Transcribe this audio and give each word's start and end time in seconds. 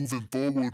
Moving 0.00 0.28
forward. 0.32 0.72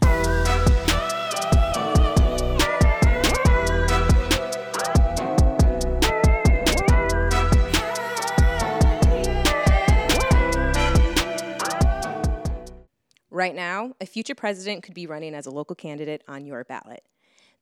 Right 13.29 13.53
now, 13.53 13.95
a 13.99 14.05
future 14.05 14.33
president 14.33 14.83
could 14.83 14.93
be 14.93 15.05
running 15.05 15.35
as 15.35 15.45
a 15.45 15.51
local 15.51 15.75
candidate 15.75 16.23
on 16.29 16.45
your 16.45 16.63
ballot. 16.63 17.03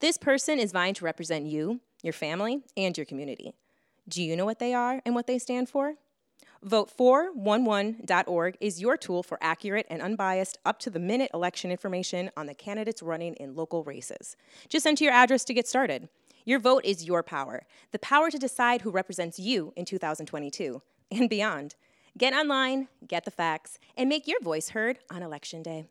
This 0.02 0.20
person 0.20 0.60
is 0.60 0.72
vying 0.72 0.94
to 0.94 1.06
represent 1.06 1.48
you, 1.48 1.82
your 2.04 2.14
family, 2.14 2.62
and 2.78 2.96
your 2.96 3.06
community. 3.06 3.56
Do 4.08 4.22
you 4.22 4.36
know 4.36 4.46
what 4.46 4.60
they 4.60 4.76
are 4.76 5.02
and 5.04 5.16
what 5.16 5.26
they 5.26 5.40
stand 5.40 5.68
for? 5.68 5.96
Vote411.org 6.68 8.58
is 8.60 8.82
your 8.82 8.98
tool 8.98 9.22
for 9.22 9.38
accurate 9.42 9.86
and 9.90 10.02
unbiased, 10.02 10.58
up 10.66 10.80
to 10.80 10.90
the 10.90 11.00
minute 11.00 11.30
election 11.34 11.72
information 11.72 12.32
on 12.36 12.48
the 12.48 12.56
candidates 12.56 13.04
running 13.04 13.36
in 13.36 13.56
local 13.56 13.84
races. 13.84 14.36
Just 14.68 14.88
enter 14.88 15.04
your 15.04 15.14
address 15.14 15.44
to 15.46 15.54
get 15.54 15.68
started. 15.68 16.10
Your 16.44 16.60
vote 16.60 16.84
is 16.86 17.06
your 17.06 17.24
power, 17.24 17.64
the 17.92 18.00
power 18.00 18.30
to 18.30 18.38
decide 18.38 18.82
who 18.82 18.92
represents 18.92 19.40
you 19.40 19.74
in 19.76 19.86
2022 19.86 20.82
and 21.12 21.30
beyond. 21.30 21.76
Get 22.18 22.34
online, 22.34 22.88
get 23.08 23.26
the 23.26 23.32
facts, 23.32 23.78
and 23.98 24.10
make 24.10 24.28
your 24.28 24.40
voice 24.42 24.70
heard 24.70 25.00
on 25.12 25.22
Election 25.22 25.62
Day. 25.62 25.86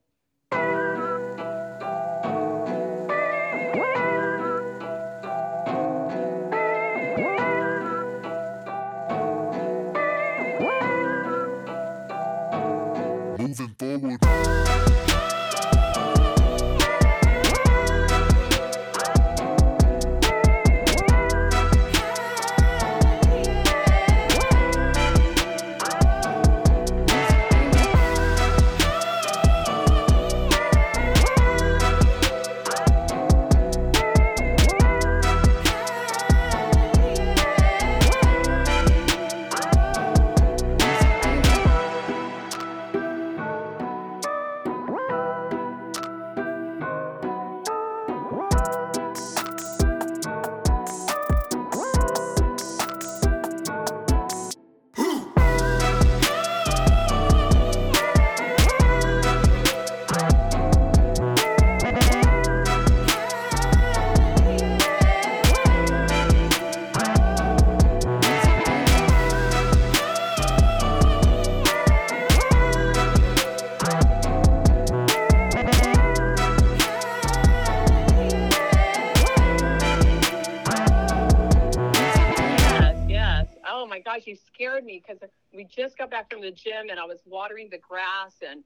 The 86.44 86.52
gym 86.52 86.90
and 86.90 87.00
I 87.00 87.05
was 87.05 87.20
watering 87.24 87.68
the 87.70 87.78
grass 87.78 88.36
and 88.46 88.62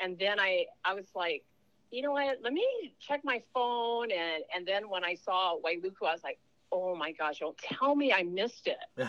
and 0.00 0.18
then 0.18 0.40
I 0.40 0.66
I 0.84 0.94
was 0.94 1.06
like, 1.14 1.44
you 1.90 2.02
know 2.02 2.12
what? 2.12 2.38
Let 2.42 2.52
me 2.52 2.66
check 3.00 3.20
my 3.24 3.42
phone 3.52 4.10
and 4.10 4.44
and 4.54 4.66
then 4.66 4.88
when 4.88 5.04
I 5.04 5.14
saw 5.14 5.56
Wailuku, 5.60 6.06
I 6.06 6.12
was 6.12 6.24
like, 6.24 6.38
oh 6.72 6.94
my 6.96 7.12
gosh, 7.12 7.40
don't 7.40 7.56
tell 7.58 7.94
me 7.94 8.12
I 8.12 8.22
missed 8.22 8.68
it. 8.68 9.08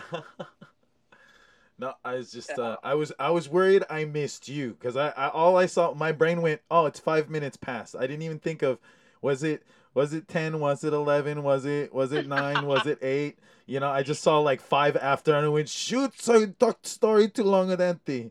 no, 1.78 1.94
I 2.04 2.14
was 2.14 2.30
just 2.30 2.50
uh, 2.58 2.76
I 2.82 2.94
was 2.94 3.12
I 3.18 3.30
was 3.30 3.48
worried 3.48 3.84
I 3.88 4.04
missed 4.04 4.48
you 4.48 4.72
because 4.78 4.96
I, 4.96 5.10
I 5.10 5.28
all 5.28 5.56
I 5.56 5.66
saw 5.66 5.94
my 5.94 6.12
brain 6.12 6.42
went 6.42 6.60
oh 6.70 6.86
it's 6.86 7.00
five 7.00 7.30
minutes 7.30 7.56
past 7.56 7.96
I 7.96 8.02
didn't 8.02 8.22
even 8.22 8.38
think 8.38 8.62
of 8.62 8.78
was 9.22 9.42
it 9.42 9.62
was 9.96 10.12
it 10.12 10.28
ten 10.28 10.60
was 10.60 10.84
it 10.84 10.92
eleven 10.92 11.42
was 11.42 11.64
it 11.64 11.92
was 11.92 12.12
it 12.12 12.28
nine 12.28 12.66
was 12.66 12.86
it 12.86 12.98
eight 13.02 13.38
you 13.66 13.80
know 13.80 13.90
I 13.90 14.02
just 14.02 14.22
saw 14.22 14.38
like 14.38 14.60
five 14.60 14.96
after 14.96 15.34
and 15.34 15.46
I 15.46 15.48
went 15.48 15.68
shoot 15.68 16.12
so 16.20 16.38
you 16.38 16.48
talked 16.48 16.86
story 16.86 17.28
too 17.28 17.44
long 17.44 17.72
at 17.72 17.80
empty 17.80 18.30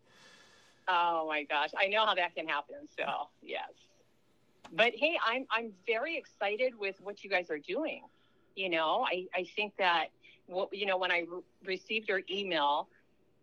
Oh 0.88 1.26
my 1.28 1.44
gosh, 1.44 1.72
I 1.78 1.88
know 1.88 2.06
how 2.06 2.14
that 2.16 2.36
can 2.36 2.48
happen. 2.48 2.76
So 2.98 3.30
yes, 3.42 3.70
but 4.74 4.94
hey, 4.96 5.18
I'm 5.26 5.46
I'm 5.50 5.72
very 5.88 6.16
excited 6.18 6.78
with 6.78 6.96
what 7.02 7.24
you 7.24 7.30
guys 7.30 7.50
are 7.50 7.58
doing. 7.58 8.04
You 8.56 8.70
know, 8.70 9.06
I 9.10 9.26
I 9.36 9.46
think 9.56 9.74
that 9.78 10.08
what 10.46 10.72
you 10.74 10.86
know 10.86 10.98
when 10.98 11.12
I 11.12 11.26
re- 11.28 11.42
received 11.66 12.08
your 12.08 12.22
email 12.30 12.88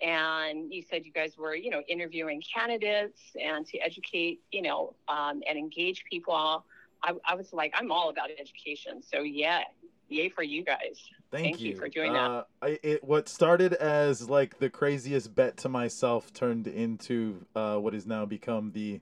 and 0.00 0.72
you 0.72 0.82
said 0.82 1.04
you 1.04 1.12
guys 1.12 1.36
were 1.36 1.54
you 1.54 1.70
know 1.70 1.82
interviewing 1.88 2.42
candidates 2.42 3.20
and 3.40 3.66
to 3.66 3.78
educate 3.78 4.40
you 4.52 4.62
know 4.62 4.94
um, 5.08 5.42
and 5.48 5.58
engage 5.58 6.04
people. 6.08 6.64
I, 7.02 7.12
I 7.26 7.34
was 7.34 7.52
like, 7.52 7.72
I'm 7.76 7.90
all 7.90 8.10
about 8.10 8.30
education. 8.38 9.02
So 9.02 9.20
yeah, 9.20 9.62
yay 10.08 10.28
for 10.28 10.42
you 10.42 10.64
guys. 10.64 11.10
Thank, 11.30 11.44
Thank 11.44 11.60
you 11.60 11.76
for 11.76 11.88
doing 11.88 12.12
that. 12.12 12.30
uh, 12.30 12.44
I, 12.60 12.78
it, 12.82 13.04
what 13.04 13.28
started 13.28 13.72
as 13.72 14.28
like 14.28 14.58
the 14.58 14.68
craziest 14.68 15.34
bet 15.34 15.56
to 15.58 15.68
myself 15.68 16.32
turned 16.32 16.66
into 16.66 17.46
uh, 17.56 17.76
what 17.76 17.94
has 17.94 18.06
now 18.06 18.26
become 18.26 18.72
the 18.72 19.00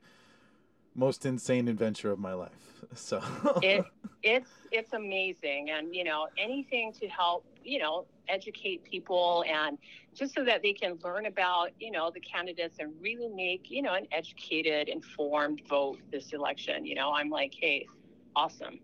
most 0.95 1.25
insane 1.25 1.69
adventure 1.69 2.11
of 2.11 2.19
my 2.19 2.35
life. 2.35 2.51
So. 2.95 3.23
It 3.63 3.85
it's 4.23 4.51
it's 4.73 4.93
amazing. 4.93 5.71
And 5.71 5.95
you 5.95 6.03
know 6.03 6.27
anything 6.37 6.93
to 7.01 7.07
help 7.09 7.45
you 7.63 7.79
know 7.79 8.07
educate 8.29 8.83
people 8.85 9.45
and 9.49 9.79
just 10.15 10.35
so 10.35 10.45
that 10.45 10.63
they 10.63 10.73
can 10.73 10.99
learn 11.05 11.27
about 11.27 11.71
you 11.79 11.91
know 11.93 12.11
the 12.13 12.21
candidates 12.21 12.79
and 12.81 12.93
really 13.01 13.29
make 13.29 13.71
you 13.71 13.83
know 13.83 13.95
an 13.95 14.07
educated 14.11 14.89
informed 14.89 15.63
vote 15.69 15.99
this 16.11 16.33
election. 16.33 16.85
You 16.85 16.97
know 16.97 17.13
i'm 17.13 17.31
like 17.31 17.55
hey 17.55 17.87
awesome. 18.35 18.81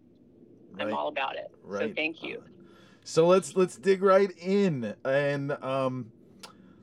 I'm 0.78 0.92
all 0.92 1.08
about 1.08 1.36
it. 1.36 1.50
So 1.62 1.68
Right. 1.68 1.94
thank 1.94 2.22
you. 2.22 2.42
So 3.04 3.26
let's 3.26 3.56
let's 3.56 3.76
dig 3.76 4.02
right 4.02 4.30
in. 4.38 4.94
And 5.04 5.52
um, 5.62 6.12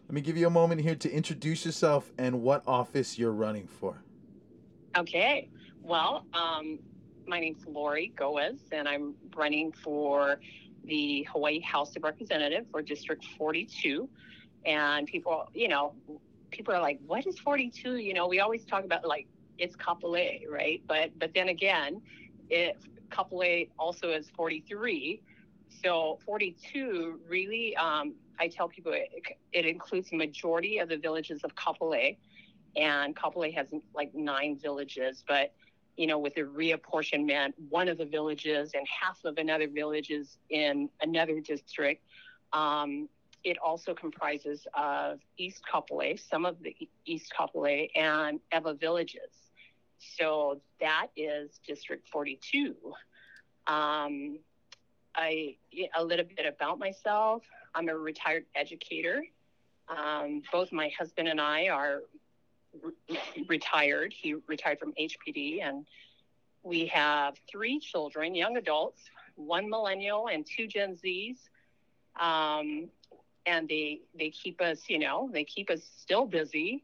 let 0.07 0.13
me 0.13 0.21
give 0.21 0.37
you 0.37 0.47
a 0.47 0.51
moment 0.51 0.81
here 0.81 0.95
to 0.95 1.11
introduce 1.11 1.65
yourself 1.65 2.11
and 2.17 2.41
what 2.41 2.63
office 2.67 3.19
you're 3.19 3.31
running 3.31 3.67
for. 3.67 4.03
Okay. 4.95 5.49
Well, 5.81 6.25
um, 6.33 6.79
my 7.27 7.39
name's 7.39 7.65
Lori 7.65 8.13
Goeas, 8.15 8.59
and 8.71 8.87
I'm 8.87 9.15
running 9.35 9.71
for 9.71 10.39
the 10.85 11.27
Hawaii 11.31 11.61
House 11.61 11.95
of 11.95 12.03
Representatives 12.03 12.67
for 12.71 12.81
District 12.81 13.25
42. 13.37 14.07
And 14.65 15.07
people, 15.07 15.49
you 15.53 15.67
know, 15.67 15.93
people 16.51 16.73
are 16.75 16.81
like, 16.81 16.99
"What 17.07 17.25
is 17.25 17.39
42?" 17.39 17.97
You 17.97 18.13
know, 18.13 18.27
we 18.27 18.39
always 18.39 18.65
talk 18.65 18.83
about 18.85 19.05
like 19.05 19.27
it's 19.57 19.75
Kapolei, 19.75 20.47
right? 20.47 20.81
But 20.87 21.17
but 21.17 21.33
then 21.33 21.49
again, 21.49 22.01
it 22.49 22.77
Kapolei 23.09 23.69
also 23.79 24.11
is 24.11 24.29
43. 24.29 25.21
So 25.83 26.19
42 26.23 27.19
really, 27.27 27.75
um, 27.77 28.13
I 28.39 28.47
tell 28.47 28.69
people 28.69 28.93
it, 28.93 29.09
it 29.51 29.65
includes 29.65 30.11
the 30.11 30.17
majority 30.17 30.77
of 30.77 30.87
the 30.87 30.97
villages 30.97 31.43
of 31.43 31.55
Kapolei 31.55 32.17
and 32.75 33.15
Kapolei 33.15 33.53
has 33.53 33.67
like 33.93 34.13
nine 34.13 34.57
villages, 34.61 35.23
but 35.27 35.53
you 35.95 36.07
know, 36.07 36.17
with 36.17 36.33
the 36.33 36.41
reapportionment, 36.41 37.53
one 37.69 37.87
of 37.87 37.97
the 37.97 38.05
villages 38.05 38.71
and 38.73 38.85
half 38.87 39.23
of 39.25 39.37
another 39.37 39.67
village 39.67 40.09
is 40.09 40.37
in 40.49 40.89
another 41.01 41.39
district. 41.39 42.03
Um, 42.51 43.09
it 43.43 43.57
also 43.63 43.93
comprises 43.93 44.65
of 44.73 45.19
East 45.37 45.61
Kapolei, 45.71 46.19
some 46.19 46.45
of 46.45 46.61
the 46.61 46.75
East 47.05 47.31
Kapolei, 47.37 47.89
and 47.95 48.39
Ewa 48.53 48.73
villages. 48.73 49.51
So 49.97 50.61
that 50.79 51.07
is 51.15 51.59
District 51.65 52.07
42. 52.09 52.75
Um, 53.67 54.39
I 55.15 55.57
a 55.95 56.03
little 56.03 56.25
bit 56.25 56.45
about 56.45 56.79
myself. 56.79 57.43
I'm 57.75 57.89
a 57.89 57.95
retired 57.95 58.45
educator. 58.55 59.23
Um, 59.87 60.41
both 60.51 60.71
my 60.71 60.89
husband 60.97 61.27
and 61.27 61.39
I 61.39 61.67
are 61.67 62.01
re- 62.81 63.43
retired. 63.47 64.13
He 64.13 64.35
retired 64.47 64.79
from 64.79 64.93
HPD, 64.93 65.61
and 65.63 65.85
we 66.63 66.85
have 66.87 67.35
three 67.49 67.79
children, 67.79 68.33
young 68.35 68.57
adults, 68.57 69.01
one 69.35 69.69
millennial 69.69 70.27
and 70.27 70.45
two 70.45 70.67
Gen 70.67 70.95
Zs. 70.95 71.37
Um, 72.19 72.89
and 73.45 73.67
they 73.67 74.01
they 74.17 74.29
keep 74.29 74.61
us, 74.61 74.81
you 74.87 74.99
know, 74.99 75.29
they 75.33 75.43
keep 75.43 75.69
us 75.69 75.81
still 75.99 76.25
busy. 76.25 76.83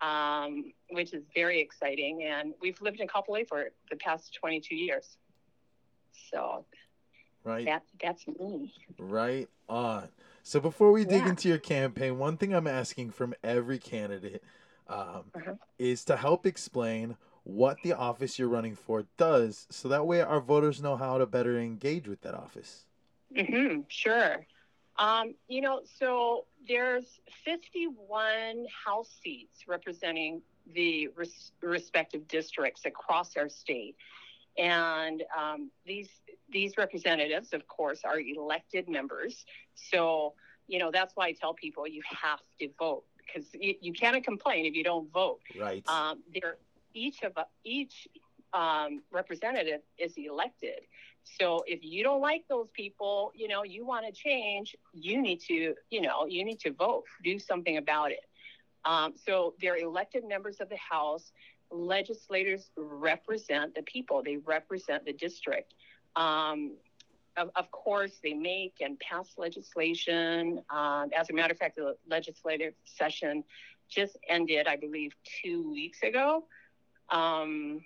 um, 0.00 0.72
which 0.90 1.14
is 1.14 1.22
very 1.32 1.60
exciting. 1.60 2.24
And 2.24 2.54
we've 2.60 2.80
lived 2.80 2.98
in 2.98 3.06
Kapolei 3.06 3.46
for 3.46 3.70
the 3.88 3.94
past 3.94 4.34
22 4.34 4.74
years. 4.74 5.16
So 6.32 6.64
Right. 7.44 7.64
that 7.66 7.84
that's 8.02 8.26
me. 8.26 8.74
Right 8.98 9.48
on. 9.68 10.08
So 10.42 10.58
before 10.58 10.90
we 10.90 11.04
dig 11.04 11.22
Yeah. 11.22 11.28
into 11.28 11.48
your 11.48 11.58
campaign, 11.58 12.18
one 12.18 12.36
thing 12.36 12.52
I'm 12.52 12.66
asking 12.66 13.12
from 13.12 13.32
every 13.44 13.78
candidate 13.78 14.42
um, 14.92 15.32
Uh-huh. 15.34 15.54
is 15.78 16.04
to 16.06 16.16
help 16.16 16.46
explain 16.46 17.16
what 17.44 17.82
the 17.82 17.92
office 17.92 18.38
you're 18.38 18.48
running 18.48 18.76
for 18.76 19.06
does, 19.16 19.66
so 19.70 19.88
that 19.88 20.06
way 20.06 20.20
our 20.20 20.40
voters 20.40 20.82
know 20.82 20.96
how 20.96 21.18
to 21.18 21.26
better 21.26 21.58
engage 21.58 22.08
with 22.08 22.20
that 22.22 22.34
office. 22.34 22.86
hmm 23.34 23.80
sure. 23.88 24.46
Um, 24.98 25.34
you 25.48 25.62
know, 25.62 25.80
so 25.98 26.46
there's 26.68 27.20
51 27.44 28.66
House 28.84 29.10
seats 29.22 29.64
representing 29.66 30.42
the 30.74 31.08
res- 31.16 31.52
respective 31.62 32.28
districts 32.28 32.84
across 32.84 33.36
our 33.36 33.48
state, 33.48 33.96
and 34.58 35.22
um, 35.36 35.70
these 35.86 36.08
these 36.50 36.76
representatives, 36.76 37.52
of 37.54 37.66
course, 37.66 38.00
are 38.04 38.20
elected 38.20 38.88
members. 38.88 39.44
So 39.74 40.34
you 40.68 40.78
know 40.78 40.90
that's 40.92 41.16
why 41.16 41.28
I 41.28 41.32
tell 41.32 41.54
people 41.54 41.88
you 41.88 42.02
have 42.22 42.40
to 42.60 42.68
vote 42.78 43.04
because 43.24 43.48
you, 43.54 43.74
you 43.80 43.92
cannot 43.92 44.24
complain 44.24 44.66
if 44.66 44.74
you 44.74 44.84
don't 44.84 45.10
vote. 45.12 45.40
Right. 45.58 45.86
um, 45.88 46.22
they're 46.32 46.56
each 46.94 47.22
of 47.22 47.32
each 47.64 48.08
um, 48.52 49.02
representative 49.10 49.80
is 49.98 50.14
elected. 50.16 50.80
So 51.38 51.62
if 51.66 51.80
you 51.82 52.02
don't 52.02 52.20
like 52.20 52.44
those 52.48 52.68
people, 52.72 53.32
you 53.34 53.48
know, 53.48 53.62
you 53.62 53.86
want 53.86 54.06
to 54.06 54.12
change, 54.12 54.76
you 54.92 55.22
need 55.22 55.40
to, 55.42 55.74
you 55.90 56.00
know, 56.00 56.26
you 56.26 56.44
need 56.44 56.60
to 56.60 56.72
vote, 56.72 57.04
do 57.22 57.38
something 57.38 57.76
about 57.76 58.10
it. 58.10 58.24
Um, 58.84 59.14
so 59.24 59.54
they're 59.60 59.76
elected 59.76 60.24
members 60.26 60.60
of 60.60 60.68
the 60.68 60.76
House. 60.76 61.32
Legislators 61.70 62.70
represent 62.76 63.74
the 63.74 63.82
people. 63.82 64.22
They 64.22 64.38
represent 64.38 65.04
the 65.04 65.12
district. 65.12 65.74
Um, 66.16 66.72
of, 67.36 67.50
of 67.56 67.70
course, 67.70 68.18
they 68.22 68.34
make 68.34 68.74
and 68.80 68.98
pass 69.00 69.28
legislation. 69.36 70.60
Um, 70.70 71.10
as 71.16 71.30
a 71.30 71.32
matter 71.32 71.52
of 71.52 71.58
fact, 71.58 71.76
the 71.76 71.96
legislative 72.08 72.74
session 72.84 73.44
just 73.88 74.16
ended, 74.28 74.66
I 74.66 74.76
believe, 74.76 75.12
two 75.42 75.70
weeks 75.70 76.02
ago. 76.02 76.44
Um, 77.10 77.82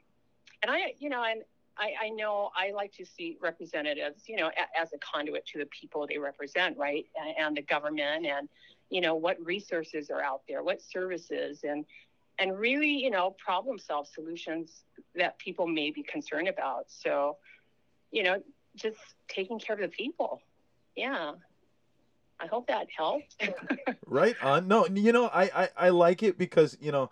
and 0.63 0.71
I, 0.71 0.95
you 0.99 1.09
know, 1.11 1.23
and 1.23 1.43
I, 1.77 1.93
I 2.07 2.09
know 2.11 2.51
I 2.57 2.71
like 2.73 2.93
to 2.95 3.05
see 3.05 3.37
representatives, 3.41 4.23
you 4.27 4.37
know, 4.37 4.49
a, 4.49 4.81
as 4.81 4.93
a 4.93 4.99
conduit 4.99 5.47
to 5.47 5.59
the 5.59 5.67
people 5.67 6.07
they 6.07 6.19
represent, 6.19 6.79
right, 6.79 7.07
and, 7.17 7.35
and 7.39 7.57
the 7.57 7.63
government, 7.63 8.27
and 8.27 8.49
you 8.89 9.01
know 9.01 9.17
what 9.17 9.45
resources 9.45 10.11
are 10.11 10.23
out 10.23 10.43
there, 10.49 10.63
what 10.63 10.81
services, 10.81 11.61
and 11.65 11.85
and 12.39 12.59
really, 12.59 12.91
you 12.91 13.11
know, 13.11 13.35
problem 13.39 13.79
solve 13.79 14.07
solutions 14.07 14.85
that 15.15 15.39
people 15.39 15.67
may 15.67 15.91
be 15.91 16.03
concerned 16.03 16.49
about. 16.49 16.85
So, 16.89 17.39
you 18.11 18.23
know, 18.23 18.43
just 18.77 18.99
taking 19.29 19.59
care 19.59 19.75
of 19.75 19.83
the 19.83 19.89
people. 19.89 20.41
Yeah. 20.95 21.33
I 22.39 22.47
hope 22.47 22.69
that 22.69 22.87
helped. 22.97 23.35
Right 24.07 24.37
on. 24.41 24.69
No, 24.69 24.87
you 24.87 25.13
know, 25.13 25.27
I, 25.27 25.45
I, 25.55 25.69
I 25.77 25.89
like 25.89 26.23
it 26.23 26.39
because, 26.39 26.77
you 26.81 26.93
know, 26.93 27.11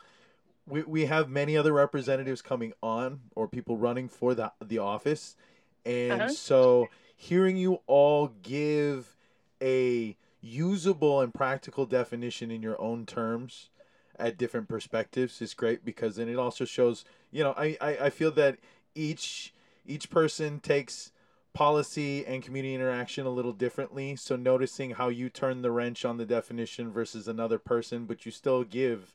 we, 0.66 0.82
we 0.82 1.06
have 1.06 1.28
many 1.28 1.56
other 1.56 1.72
representatives 1.72 2.40
coming 2.40 2.72
on 2.82 3.20
or 3.34 3.48
people 3.48 3.76
running 3.76 4.08
for 4.08 4.34
the, 4.34 4.52
the 4.64 4.78
office. 4.78 5.36
And 5.84 6.12
Uh-huh. 6.12 6.28
so 6.28 6.90
hearing 7.16 7.56
you 7.56 7.80
all 7.86 8.28
give 8.42 9.16
a 9.60 10.16
usable 10.40 11.20
and 11.20 11.34
practical 11.34 11.86
definition 11.86 12.50
in 12.50 12.62
your 12.62 12.80
own 12.80 13.06
terms 13.06 13.70
at 14.18 14.36
different 14.38 14.68
perspectives 14.68 15.42
is 15.42 15.54
great 15.54 15.84
because 15.84 16.16
then 16.16 16.28
it 16.28 16.38
also 16.38 16.64
shows, 16.64 17.04
you 17.32 17.42
know, 17.42 17.54
I, 17.56 17.76
I, 17.80 17.96
I 18.02 18.10
feel 18.10 18.30
that 18.32 18.58
each 18.94 19.52
each 19.86 20.08
person 20.08 20.60
takes 20.60 21.10
policy 21.54 22.26
and 22.26 22.42
community 22.42 22.74
interaction 22.74 23.24
a 23.24 23.30
little 23.30 23.52
differently. 23.52 24.16
So 24.16 24.36
noticing 24.36 24.90
how 24.90 25.08
you 25.08 25.30
turn 25.30 25.62
the 25.62 25.70
wrench 25.70 26.04
on 26.04 26.18
the 26.18 26.26
definition 26.26 26.92
versus 26.92 27.26
another 27.26 27.58
person, 27.58 28.04
but 28.04 28.26
you 28.26 28.32
still 28.32 28.64
give 28.64 29.14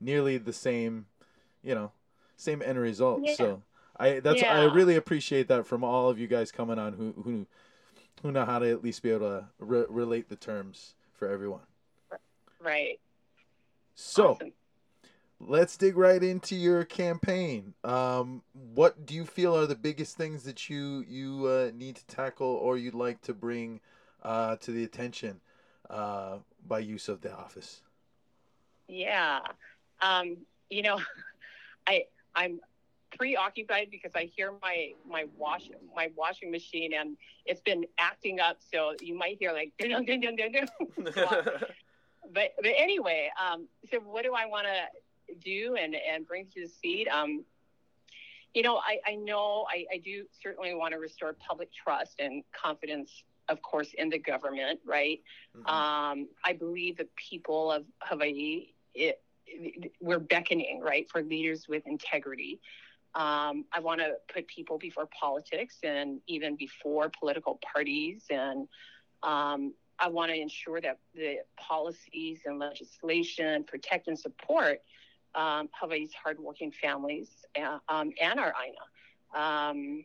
nearly 0.00 0.38
the 0.38 0.52
same, 0.52 1.06
you 1.62 1.74
know, 1.74 1.90
same 2.36 2.62
end 2.62 2.78
result. 2.78 3.22
Yeah. 3.24 3.34
So 3.34 3.62
I 3.98 4.20
that's 4.20 4.42
I 4.42 4.64
really 4.64 4.94
appreciate 4.94 5.48
that 5.48 5.66
from 5.66 5.82
all 5.82 6.08
of 6.08 6.18
you 6.18 6.26
guys 6.26 6.52
coming 6.52 6.78
on 6.78 6.92
who 6.92 7.14
who 7.22 7.46
who 8.22 8.30
know 8.30 8.44
how 8.44 8.58
to 8.58 8.70
at 8.70 8.84
least 8.84 9.02
be 9.02 9.10
able 9.10 9.20
to 9.20 9.44
re- 9.58 9.86
relate 9.88 10.28
the 10.28 10.36
terms 10.36 10.94
for 11.14 11.28
everyone. 11.28 11.60
right. 12.60 13.00
So 13.94 14.32
Awesome. 14.32 14.52
Let's 15.40 15.76
dig 15.76 15.96
right 15.96 16.22
into 16.22 16.54
your 16.54 16.84
campaign. 16.84 17.74
Um, 17.82 18.42
what 18.52 19.06
do 19.06 19.14
you 19.14 19.24
feel 19.24 19.56
are 19.56 19.66
the 19.66 19.74
biggest 19.74 20.16
things 20.16 20.44
that 20.44 20.68
you 20.68 21.04
you 21.08 21.46
uh, 21.46 21.70
need 21.74 21.96
to 21.96 22.06
tackle 22.06 22.46
or 22.46 22.76
you'd 22.76 22.94
like 22.94 23.20
to 23.22 23.34
bring 23.34 23.80
uh, 24.22 24.56
to 24.56 24.70
the 24.70 24.84
attention 24.84 25.40
uh, 25.88 26.36
by 26.66 26.80
use 26.80 27.08
of 27.08 27.22
the 27.22 27.32
office? 27.32 27.80
Yeah. 28.88 29.40
Um, 30.02 30.36
you 30.68 30.82
know, 30.82 31.00
I 31.86 32.04
I'm 32.34 32.60
preoccupied 33.16 33.88
because 33.90 34.12
I 34.14 34.30
hear 34.36 34.52
my 34.62 34.92
my 35.08 35.24
wash 35.36 35.68
my 35.96 36.10
washing 36.16 36.50
machine 36.50 36.92
and 36.94 37.16
it's 37.46 37.60
been 37.62 37.84
acting 37.98 38.40
up. 38.40 38.58
So 38.72 38.94
you 39.00 39.16
might 39.16 39.38
hear 39.38 39.52
like 39.52 39.72
dun 39.78 40.04
dun 40.04 40.20
dun 40.20 40.36
dun 40.36 40.52
dun. 40.52 40.68
but 42.32 42.54
but 42.56 42.72
anyway, 42.76 43.30
um, 43.40 43.66
so 43.90 43.98
what 44.00 44.22
do 44.22 44.34
I 44.34 44.46
want 44.46 44.66
to 44.66 44.99
do 45.42 45.76
and 45.78 45.94
and 45.94 46.26
bring 46.26 46.46
to 46.54 46.60
the 46.62 46.68
seat? 46.68 47.08
Um, 47.08 47.44
you 48.54 48.62
know, 48.62 48.76
I 48.78 48.98
I 49.06 49.14
know 49.14 49.66
I, 49.68 49.86
I 49.92 49.98
do 49.98 50.24
certainly 50.42 50.74
want 50.74 50.92
to 50.92 50.98
restore 50.98 51.32
public 51.34 51.70
trust 51.72 52.18
and 52.18 52.42
confidence, 52.52 53.22
of 53.48 53.62
course, 53.62 53.92
in 53.96 54.08
the 54.10 54.18
government, 54.18 54.80
right? 54.84 55.20
Um, 55.66 56.28
I 56.44 56.52
believe 56.52 56.96
the 56.96 57.08
people 57.16 57.70
of 57.70 57.84
Hawaii, 58.02 58.68
it, 58.94 59.20
it- 59.46 59.92
we're 60.00 60.20
beckoning, 60.20 60.80
right, 60.80 61.10
for 61.10 61.22
leaders 61.22 61.66
with 61.68 61.86
integrity. 61.86 62.60
Um, 63.14 63.64
I 63.72 63.80
want 63.80 64.00
to 64.00 64.14
put 64.32 64.46
people 64.46 64.78
before 64.78 65.06
politics 65.06 65.78
and 65.82 66.20
even 66.28 66.54
before 66.54 67.10
political 67.10 67.58
parties. 67.72 68.26
And 68.30 68.68
um, 69.24 69.74
I 69.98 70.08
want 70.08 70.30
to 70.30 70.38
ensure 70.40 70.80
that 70.80 70.98
the 71.14 71.38
policies 71.56 72.42
and 72.46 72.60
legislation 72.60 73.64
protect 73.64 74.06
and 74.06 74.16
support 74.18 74.80
um, 75.34 75.68
Hawaii's 75.72 76.12
hardworking 76.12 76.72
families 76.72 77.28
uh, 77.60 77.78
um, 77.88 78.12
and 78.20 78.38
our 78.40 78.52
aina. 78.62 79.38
Um, 79.38 80.04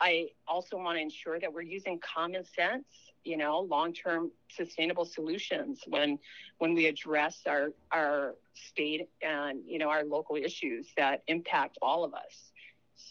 I 0.00 0.28
also 0.46 0.76
want 0.76 0.96
to 0.96 1.02
ensure 1.02 1.40
that 1.40 1.52
we're 1.52 1.62
using 1.62 1.98
common 1.98 2.44
sense, 2.44 2.86
you 3.24 3.36
know, 3.36 3.60
long-term 3.60 4.30
sustainable 4.48 5.04
solutions 5.04 5.82
when 5.86 6.18
when 6.58 6.74
we 6.74 6.86
address 6.86 7.40
our 7.46 7.72
our 7.90 8.34
state 8.54 9.08
and 9.22 9.60
you 9.66 9.78
know 9.78 9.88
our 9.88 10.04
local 10.04 10.36
issues 10.36 10.86
that 10.96 11.22
impact 11.26 11.78
all 11.82 12.04
of 12.04 12.14
us. 12.14 12.52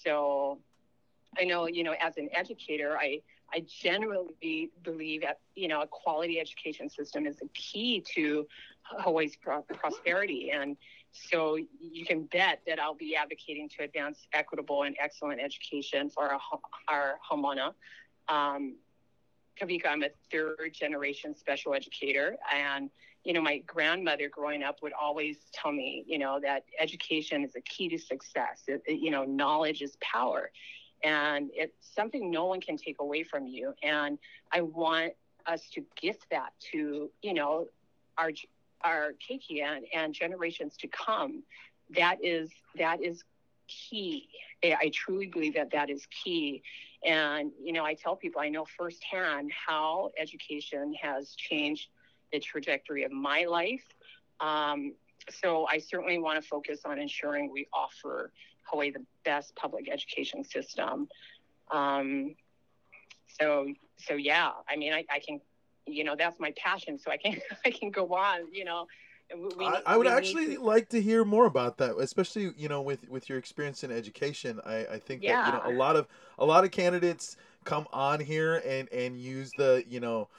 So 0.04 0.60
I 1.38 1.44
know, 1.44 1.68
you 1.68 1.84
know, 1.84 1.94
as 2.00 2.18
an 2.18 2.30
educator, 2.34 2.98
I 2.98 3.22
I 3.54 3.66
generally 3.68 4.72
believe 4.84 5.22
that 5.22 5.40
you 5.56 5.68
know 5.68 5.82
a 5.82 5.88
quality 5.88 6.40
education 6.40 6.90
system 6.90 7.26
is 7.26 7.38
the 7.38 7.50
key 7.54 8.04
to 8.16 8.48
Hawaii's 8.84 9.36
pro- 9.36 9.62
prosperity, 9.62 10.52
and 10.52 10.78
so 11.30 11.58
you 11.58 12.06
can 12.06 12.24
bet 12.26 12.62
that 12.68 12.80
I'll 12.80 12.96
be 12.96 13.16
advocating 13.16 13.70
to 13.78 13.84
advance 13.84 14.28
equitable 14.34 14.84
and 14.84 14.96
excellent 15.00 15.42
education 15.42 16.10
for 16.10 16.26
our 16.32 16.40
our 16.88 17.20
haumana. 17.30 17.74
Um, 18.28 18.76
Kawika, 19.60 19.88
I'm 19.88 20.04
a 20.04 20.10
third 20.32 20.74
generation 20.74 21.36
special 21.36 21.74
educator, 21.74 22.38
and 22.54 22.90
you 23.24 23.34
know 23.34 23.42
my 23.42 23.58
grandmother 23.60 24.30
growing 24.30 24.64
up 24.64 24.82
would 24.82 24.94
always 24.94 25.38
tell 25.54 25.72
me, 25.72 26.04
you 26.08 26.18
know, 26.20 26.40
that 26.42 26.64
education 26.80 27.44
is 27.44 27.56
a 27.56 27.62
key 27.62 27.90
to 27.90 27.98
success. 27.98 28.64
It, 28.68 28.82
it- 28.86 29.00
you 29.00 29.12
know, 29.12 29.24
knowledge 29.24 29.82
is 29.82 29.98
power, 30.02 30.52
and 31.04 31.50
it's 31.54 31.76
something 31.96 32.30
no 32.32 32.46
one 32.46 32.62
can 32.62 32.78
take 32.78 33.00
away 33.00 33.24
from 33.24 33.48
you. 33.48 33.74
And 33.84 34.18
I 34.52 34.62
want 34.62 35.14
us 35.46 35.70
to 35.72 35.84
gift 36.00 36.28
that 36.32 36.54
to 36.72 37.10
you 37.22 37.34
know 37.34 37.68
our 38.18 38.32
our 38.82 39.14
keiki 39.14 39.62
and, 39.94 40.14
generations 40.14 40.76
to 40.78 40.88
come. 40.88 41.44
That 41.96 42.18
is 42.24 42.52
that 42.78 43.02
is 43.02 43.24
key. 43.68 44.30
I 44.64 44.76
I 44.82 44.92
truly 44.94 45.28
believe 45.28 45.56
that 45.56 45.72
that 45.72 45.90
is 45.90 46.06
key. 46.08 46.64
And 47.06 47.52
you 47.64 47.74
know, 47.74 47.86
I 47.86 47.94
tell 47.94 48.16
people 48.16 48.42
I 48.42 48.50
know 48.50 48.66
firsthand 48.66 49.52
how 49.52 50.12
education 50.18 50.94
has 51.02 51.34
changed 51.36 51.90
the 52.32 52.40
trajectory 52.40 53.04
of 53.04 53.12
my 53.12 53.46
life. 53.46 53.86
Um, 54.40 54.94
so 55.30 55.68
I 55.70 55.80
certainly 55.80 56.20
want 56.20 56.42
to 56.42 56.48
focus 56.48 56.82
on 56.86 57.00
ensuring 57.00 57.52
we 57.52 57.68
offer 57.74 58.32
Hawaii 58.64 58.92
the 58.92 59.06
best 59.24 59.56
public 59.56 59.90
education 59.90 60.44
system. 60.44 61.08
Um, 61.72 62.36
so 63.28 63.68
so 63.98 64.14
yeah, 64.14 64.52
I 64.70 64.76
mean, 64.76 64.94
I, 64.94 65.06
I 65.10 65.20
can, 65.20 65.42
you 65.88 66.04
know, 66.04 66.16
that's 66.16 66.40
my 66.40 66.54
passion. 66.58 66.98
So 67.00 67.12
I 67.12 67.18
can 67.18 67.40
I 67.66 67.72
can 67.72 67.90
go 67.92 68.08
on, 68.16 68.52
you 68.54 68.66
know, 68.66 68.88
we- 69.36 69.50
we 69.58 69.66
I, 69.66 69.82
I 69.86 69.98
would 69.98 70.08
actually 70.08 70.56
to- 70.56 70.62
like 70.62 70.90
to 70.90 71.02
hear 71.02 71.26
more 71.26 71.46
about 71.46 71.78
that, 71.80 71.96
especially 71.98 72.54
you 72.58 72.70
know 72.70 72.82
with 72.82 73.10
with 73.10 73.28
your 73.30 73.38
experience 73.38 73.84
in 73.84 73.92
education. 73.92 74.60
I, 74.66 74.86
I 74.86 75.00
think 75.00 75.22
that 75.24 75.46
you 75.46 75.52
know 75.52 75.62
a 75.66 75.72
lot 75.72 75.96
of 75.96 76.08
a 76.38 76.46
lot 76.46 76.64
of 76.64 76.72
candidates 76.72 77.36
come 77.64 77.88
on 77.92 78.20
here 78.20 78.62
and 78.66 78.88
and 78.92 79.18
use 79.20 79.52
the 79.58 79.84
you 79.88 80.00
know 80.00 80.30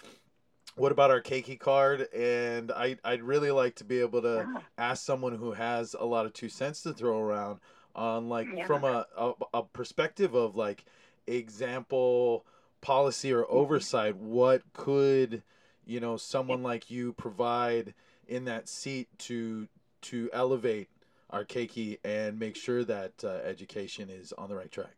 what 0.76 0.92
about 0.92 1.10
our 1.10 1.20
keiki 1.20 1.58
card 1.58 2.06
and 2.14 2.70
I 2.72 2.96
I'd 3.04 3.22
really 3.22 3.50
like 3.50 3.74
to 3.76 3.84
be 3.84 4.00
able 4.00 4.22
to 4.22 4.48
Yeah. 4.54 4.60
ask 4.78 5.04
someone 5.04 5.34
who 5.34 5.52
has 5.52 5.94
a 5.98 6.04
lot 6.06 6.24
of 6.24 6.32
two 6.32 6.48
cents 6.48 6.82
to 6.82 6.92
throw 6.92 7.18
around 7.20 7.58
on 7.96 8.28
like 8.28 8.48
Yeah. 8.54 8.64
from 8.66 8.84
a, 8.84 9.04
a 9.16 9.32
a 9.54 9.62
perspective 9.64 10.34
of 10.34 10.54
like 10.56 10.84
example 11.26 12.44
policy 12.80 13.32
or 13.32 13.44
oversight 13.50 14.16
what 14.16 14.62
could 14.72 15.42
you 15.84 16.00
know 16.00 16.16
someone 16.16 16.62
like 16.62 16.90
you 16.90 17.12
provide 17.12 17.94
in 18.26 18.44
that 18.44 18.68
seat 18.68 19.08
to 19.18 19.68
to 20.00 20.30
elevate 20.32 20.88
our 21.30 21.44
keiki 21.44 21.98
and 22.04 22.38
make 22.38 22.56
sure 22.56 22.84
that 22.84 23.12
uh, 23.24 23.28
education 23.44 24.08
is 24.10 24.32
on 24.34 24.48
the 24.48 24.56
right 24.56 24.70
track 24.70 24.96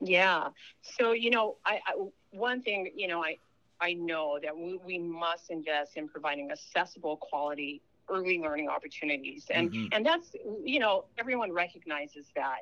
Yeah. 0.00 0.48
So, 0.82 1.12
you 1.12 1.30
know, 1.30 1.56
I, 1.64 1.80
I 1.86 1.94
one 2.30 2.62
thing, 2.62 2.90
you 2.96 3.08
know, 3.08 3.22
I 3.22 3.38
I 3.80 3.94
know 3.94 4.38
that 4.42 4.56
we, 4.56 4.78
we 4.84 4.98
must 4.98 5.50
invest 5.50 5.96
in 5.96 6.08
providing 6.08 6.50
accessible 6.50 7.16
quality 7.16 7.82
early 8.08 8.38
learning 8.38 8.68
opportunities. 8.68 9.46
And 9.50 9.72
Mhm. 9.72 9.88
and 9.92 10.04
that's 10.04 10.34
you 10.64 10.78
know, 10.80 11.04
everyone 11.18 11.52
recognizes 11.52 12.26
that. 12.36 12.60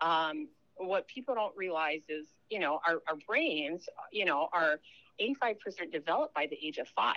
Um, 0.00 0.48
what 0.76 1.06
people 1.06 1.34
don't 1.34 1.56
realize 1.56 2.02
is, 2.08 2.26
you 2.50 2.58
know, 2.58 2.80
our, 2.86 3.02
our 3.08 3.16
brains, 3.26 3.88
you 4.10 4.24
know, 4.24 4.48
are 4.52 4.80
85% 5.20 5.92
developed 5.92 6.34
by 6.34 6.46
the 6.46 6.58
age 6.64 6.78
of 6.78 6.88
five. 6.88 7.16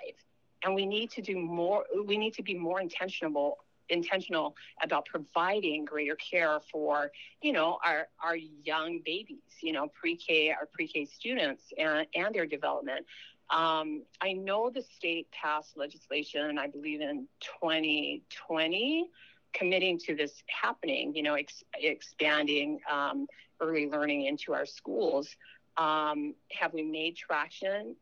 And 0.64 0.74
we 0.74 0.86
need 0.86 1.12
to 1.12 1.22
do 1.22 1.38
more 1.38 1.86
we 2.06 2.18
need 2.18 2.34
to 2.36 2.44
be 2.44 2.56
more 2.56 2.82
intentional 2.82 3.60
intentional 3.90 4.56
about 4.82 5.06
providing 5.06 5.86
greater 5.86 6.16
care 6.16 6.60
for 6.72 7.12
you 7.42 7.52
know 7.54 7.78
our 7.84 8.08
our 8.24 8.36
young 8.36 9.00
babies 9.06 9.44
you 9.62 9.72
know 9.72 9.88
pre-k 9.88 10.52
our 10.52 10.66
pre-k 10.66 11.06
students 11.06 11.64
and 11.78 12.08
and 12.16 12.34
their 12.34 12.46
development 12.46 13.06
um, 13.52 14.04
i 14.22 14.34
know 14.34 14.70
the 14.70 14.82
state 14.82 15.28
passed 15.32 15.78
legislation 15.78 16.58
i 16.58 16.68
believe 16.68 17.02
in 17.02 17.28
2020 17.42 19.10
committing 19.54 19.98
to 20.00 20.16
this 20.16 20.44
happening 20.48 21.16
you 21.16 21.22
know 21.22 21.36
ex- 21.36 21.64
expanding 21.76 22.80
um, 22.92 23.28
early 23.62 23.88
learning 23.90 24.26
into 24.26 24.54
our 24.54 24.66
schools 24.66 25.36
um, 25.78 26.36
have 26.52 26.74
we 26.74 26.84
made 26.84 27.18
traction? 27.18 27.96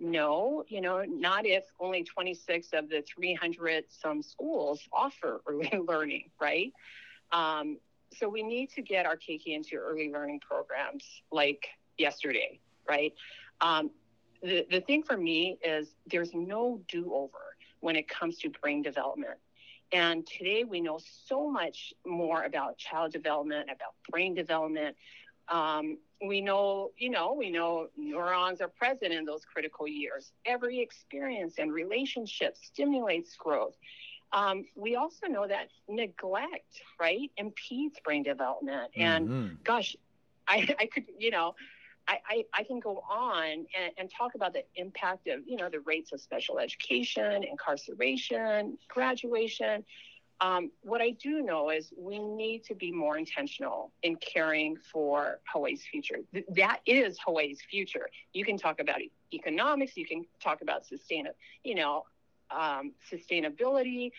No, 0.00 0.64
you 0.68 0.80
know, 0.80 1.04
not 1.04 1.46
if 1.46 1.64
only 1.78 2.02
26 2.02 2.68
of 2.72 2.88
the 2.88 3.02
300 3.02 3.84
some 3.88 4.22
schools 4.22 4.80
offer 4.92 5.40
early 5.48 5.70
learning, 5.86 6.30
right? 6.40 6.72
Um, 7.32 7.78
so 8.12 8.28
we 8.28 8.42
need 8.42 8.70
to 8.70 8.82
get 8.82 9.06
our 9.06 9.16
Keiki 9.16 9.54
into 9.54 9.76
early 9.76 10.10
learning 10.10 10.40
programs 10.40 11.04
like 11.30 11.68
yesterday, 11.98 12.58
right? 12.88 13.14
Um, 13.60 13.90
the, 14.42 14.66
the 14.68 14.80
thing 14.80 15.04
for 15.04 15.16
me 15.16 15.58
is 15.64 15.94
there's 16.10 16.34
no 16.34 16.80
do 16.88 17.14
over 17.14 17.54
when 17.78 17.94
it 17.94 18.08
comes 18.08 18.38
to 18.38 18.48
brain 18.48 18.82
development. 18.82 19.38
And 19.92 20.26
today 20.26 20.64
we 20.64 20.80
know 20.80 20.98
so 20.98 21.48
much 21.50 21.92
more 22.06 22.44
about 22.44 22.78
child 22.78 23.12
development, 23.12 23.64
about 23.70 23.94
brain 24.10 24.34
development. 24.34 24.96
Um, 25.48 25.98
we 26.26 26.40
know, 26.40 26.90
you 26.98 27.10
know, 27.10 27.34
we 27.34 27.50
know 27.50 27.88
neurons 27.96 28.60
are 28.60 28.68
present 28.68 29.12
in 29.12 29.24
those 29.24 29.44
critical 29.44 29.86
years. 29.86 30.32
Every 30.44 30.80
experience 30.80 31.54
and 31.58 31.72
relationship 31.72 32.56
stimulates 32.56 33.36
growth. 33.36 33.76
Um, 34.32 34.64
we 34.76 34.96
also 34.96 35.26
know 35.26 35.46
that 35.46 35.68
neglect, 35.88 36.82
right, 37.00 37.30
impedes 37.36 37.98
brain 38.04 38.22
development. 38.22 38.90
And 38.98 39.30
Mhm. 39.30 39.64
gosh, 39.64 39.96
I, 40.46 40.68
I 40.78 40.86
could, 40.86 41.04
you 41.18 41.30
know, 41.30 41.54
I, 42.08 42.18
I, 42.28 42.44
I 42.54 42.62
can 42.64 42.80
go 42.80 43.04
on 43.08 43.44
and, 43.50 43.92
and 43.96 44.10
talk 44.10 44.34
about 44.34 44.52
the 44.52 44.64
impact 44.74 45.28
of, 45.28 45.40
you 45.46 45.56
know, 45.56 45.68
the 45.68 45.80
rates 45.80 46.12
of 46.12 46.20
special 46.20 46.58
education, 46.58 47.44
incarceration, 47.44 48.78
graduation. 48.88 49.84
Um, 50.40 50.70
what 50.82 51.02
I 51.02 51.10
do 51.10 51.42
know 51.42 51.70
is 51.70 51.92
we 51.96 52.18
need 52.18 52.64
to 52.64 52.74
be 52.74 52.90
more 52.90 53.18
intentional 53.18 53.92
in 54.02 54.16
caring 54.16 54.78
for 54.92 55.40
Hawaii's 55.52 55.84
future. 55.84 56.16
Th- 56.32 56.46
that 56.56 56.80
is 56.86 57.18
Hawaii's 57.24 57.60
future. 57.70 58.08
You 58.32 58.44
can 58.44 58.56
talk 58.56 58.80
about 58.80 59.00
economics, 59.32 59.96
you 59.96 60.06
can 60.06 60.24
talk 60.42 60.62
about 60.62 60.86
sustain, 60.86 61.28
you 61.62 61.74
know, 61.74 62.04
um, 62.50 62.92
sustainability, 63.12 64.12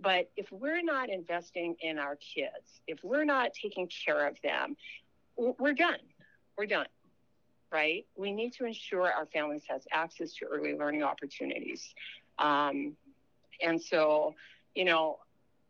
but 0.00 0.30
if 0.36 0.50
we're 0.50 0.82
not 0.82 1.08
investing 1.08 1.76
in 1.80 1.98
our 1.98 2.16
kids, 2.16 2.80
if 2.86 2.98
we're 3.04 3.24
not 3.24 3.52
taking 3.54 3.88
care 4.04 4.26
of 4.26 4.36
them, 4.42 4.76
we're 5.36 5.74
done. 5.74 6.00
We're 6.56 6.66
done. 6.66 6.86
Right? 7.72 8.06
We 8.16 8.32
need 8.32 8.52
to 8.54 8.64
ensure 8.64 9.12
our 9.12 9.26
families 9.26 9.62
has 9.68 9.86
access 9.92 10.34
to 10.34 10.46
early 10.46 10.76
learning 10.76 11.02
opportunities. 11.02 11.94
Um, 12.38 12.96
and 13.62 13.80
so, 13.80 14.34
you 14.74 14.84
know, 14.84 15.18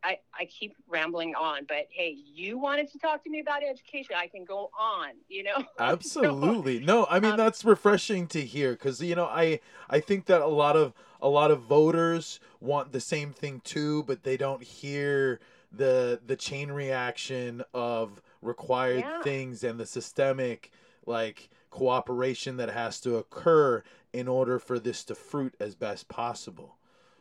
I, 0.03 0.19
I 0.39 0.47
keep 0.47 0.77
rambling 0.89 1.35
on, 1.35 1.67
but 1.69 1.87
hey, 1.91 2.17
you 2.35 2.59
wanted 2.59 2.91
to 2.93 2.99
talk 2.99 3.23
to 3.25 3.31
me 3.31 3.41
about 3.41 3.63
education. 3.63 4.15
I 4.17 4.29
can 4.29 4.45
go 4.45 4.71
on, 4.79 5.11
you 5.29 5.43
know? 5.43 5.63
Absolutely. 5.79 6.81
No, 6.81 7.07
I 7.11 7.21
mean 7.21 7.33
um, 7.33 7.37
that's 7.37 7.65
refreshing 7.65 8.27
to 8.29 8.41
hear 8.41 8.77
cuz 8.77 9.03
you 9.03 9.15
know, 9.15 9.27
I 9.27 9.61
I 9.89 10.01
think 10.01 10.27
that 10.27 10.41
a 10.41 10.47
lot 10.47 10.77
of 10.77 10.95
a 11.21 11.29
lot 11.29 11.51
of 11.51 11.61
voters 11.61 12.41
want 12.61 12.93
the 12.93 13.01
same 13.01 13.33
thing 13.33 13.61
too, 13.61 14.05
but 14.05 14.23
they 14.23 14.37
don't 14.37 14.63
hear 14.63 15.39
the 15.71 16.21
the 16.25 16.37
chain 16.37 16.73
reaction 16.73 17.63
of 17.75 18.23
required 18.41 19.05
Yeah. 19.05 19.23
things 19.23 19.63
and 19.63 19.79
the 19.79 19.87
systemic 19.87 20.71
like 21.07 21.51
cooperation 21.71 22.57
that 22.57 22.71
has 22.71 23.01
to 23.01 23.17
occur 23.17 23.83
in 24.13 24.29
order 24.29 24.59
for 24.59 24.79
this 24.79 25.05
to 25.05 25.15
fruit 25.15 25.55
as 25.61 25.75
best 25.75 26.09
possible. 26.09 26.77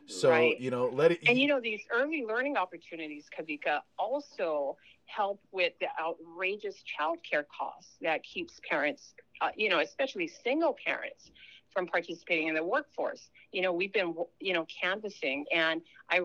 So, 0.06 0.30
Right. 0.30 0.60
you 0.60 0.70
know, 0.70 0.88
let 0.88 1.12
it 1.12 1.20
And 1.28 1.38
you 1.38 1.46
know, 1.46 1.60
these 1.60 1.82
early 1.92 2.24
learning 2.24 2.56
opportunities, 2.56 3.26
Kawika, 3.36 3.80
also 3.98 4.76
help 5.06 5.40
with 5.52 5.72
the 5.80 5.86
outrageous 6.00 6.82
childcare 6.82 7.44
costs 7.46 7.96
that 8.00 8.22
keeps 8.22 8.60
parents, 8.68 9.14
uh, 9.40 9.50
you 9.56 9.68
know, 9.68 9.80
especially 9.80 10.26
single 10.26 10.76
parents, 10.84 11.30
from 11.72 11.86
participating 11.86 12.48
in 12.48 12.54
the 12.54 12.64
workforce. 12.64 13.30
You 13.52 13.62
know, 13.62 13.72
we've 13.72 13.92
been, 13.92 14.14
you 14.40 14.52
know, 14.52 14.66
canvassing, 14.82 15.46
and 15.52 15.80
I, 16.10 16.20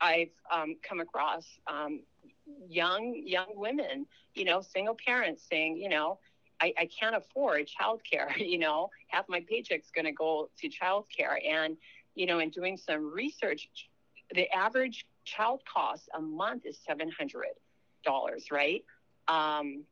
I've 0.00 0.30
um, 0.52 0.76
come 0.82 1.00
across 1.00 1.44
um, 1.68 2.00
young 2.68 3.14
young 3.24 3.52
women, 3.54 4.06
you 4.34 4.44
know, 4.44 4.60
single 4.60 4.96
parents 5.06 5.44
saying, 5.48 5.76
you 5.76 5.88
know, 5.88 6.18
I, 6.60 6.72
I 6.78 6.86
can't 6.86 7.16
afford 7.16 7.68
childcare. 7.68 8.36
You 8.50 8.58
know, 8.58 8.90
half 9.08 9.28
my 9.28 9.44
paycheck's 9.48 9.90
going 9.90 10.06
to 10.06 10.12
go 10.12 10.50
to 10.60 10.68
childcare, 10.68 11.36
and 11.46 11.76
you 12.14 12.26
know, 12.26 12.38
in 12.40 12.50
doing 12.50 12.76
some 12.76 13.12
research, 13.12 13.68
the 14.34 14.50
average 14.50 15.06
child 15.24 15.62
cost 15.72 16.08
a 16.14 16.20
month 16.20 16.66
is 16.66 16.78
seven 16.86 17.10
hundred 17.10 17.46
dollars, 18.04 18.46
right? 18.50 18.84
Um, 19.28 19.84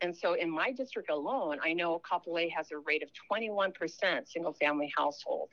and 0.00 0.16
so 0.16 0.34
in 0.34 0.50
my 0.50 0.72
district 0.72 1.10
alone, 1.10 1.58
I 1.62 1.72
know 1.72 2.00
Kapolei 2.00 2.50
has 2.52 2.70
a 2.70 2.78
rate 2.78 3.02
of 3.02 3.10
twenty 3.28 3.50
one 3.50 3.72
percent 3.72 4.28
single 4.28 4.52
family 4.54 4.92
household. 4.96 5.50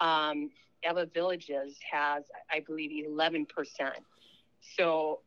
Um, 0.00 0.50
Ewa 0.84 1.06
Villages 1.06 1.76
has, 1.90 2.24
I 2.50 2.60
believe, 2.60 3.06
eleven 3.06 3.46
percent. 3.46 3.98
So, 4.76 5.20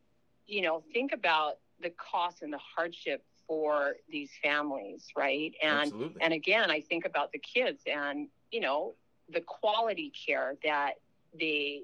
you 0.46 0.62
know, 0.62 0.82
think 0.92 1.12
about 1.12 1.58
the 1.80 1.90
cost 1.90 2.42
and 2.42 2.52
the 2.52 2.58
hardship 2.58 3.24
for 3.46 3.96
these 4.08 4.30
families, 4.42 5.06
right? 5.16 5.54
And 5.62 5.80
Absolutely. 5.92 6.22
and 6.22 6.32
again, 6.32 6.70
I 6.70 6.80
think 6.80 7.04
about 7.04 7.32
the 7.32 7.38
kids 7.38 7.82
and, 7.86 8.28
you 8.50 8.60
know, 8.60 8.94
the 9.30 9.40
quality 9.40 10.12
care 10.26 10.54
that 10.64 10.94
they 11.38 11.82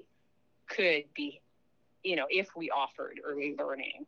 could 0.67 1.03
be, 1.15 1.41
you 2.03 2.15
know, 2.15 2.25
if 2.29 2.49
we 2.55 2.69
offered 2.69 3.19
early 3.23 3.55
learning. 3.57 4.05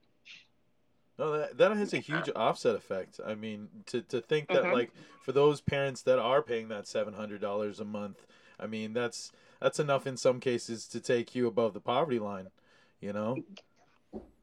No, 1.20 1.38
that, 1.38 1.58
that 1.58 1.78
has 1.78 1.94
a 1.94 2.00
huge 2.00 2.30
offset 2.36 2.76
effect. 2.76 3.20
I 3.24 3.36
mean, 3.36 3.70
to, 3.88 4.02
to 4.02 4.20
think 4.20 4.48
that 4.48 4.64
Mhm. 4.64 4.74
like 4.74 4.92
for 5.22 5.32
those 5.32 5.62
parents 5.62 6.02
that 6.04 6.18
are 6.18 6.42
paying 6.42 6.70
that 6.70 6.88
seven 6.88 7.14
hundred 7.14 7.40
dollars 7.42 7.80
a 7.80 7.86
month, 7.86 8.26
I 8.60 8.66
mean 8.68 8.94
that's 8.94 9.32
that's 9.60 9.80
enough 9.80 10.08
in 10.08 10.18
some 10.18 10.40
cases 10.40 10.88
to 10.88 11.00
take 11.00 11.36
you 11.36 11.48
above 11.48 11.74
the 11.74 11.80
poverty 11.80 12.20
line. 12.20 12.50
You 13.00 13.14
know. 13.14 13.44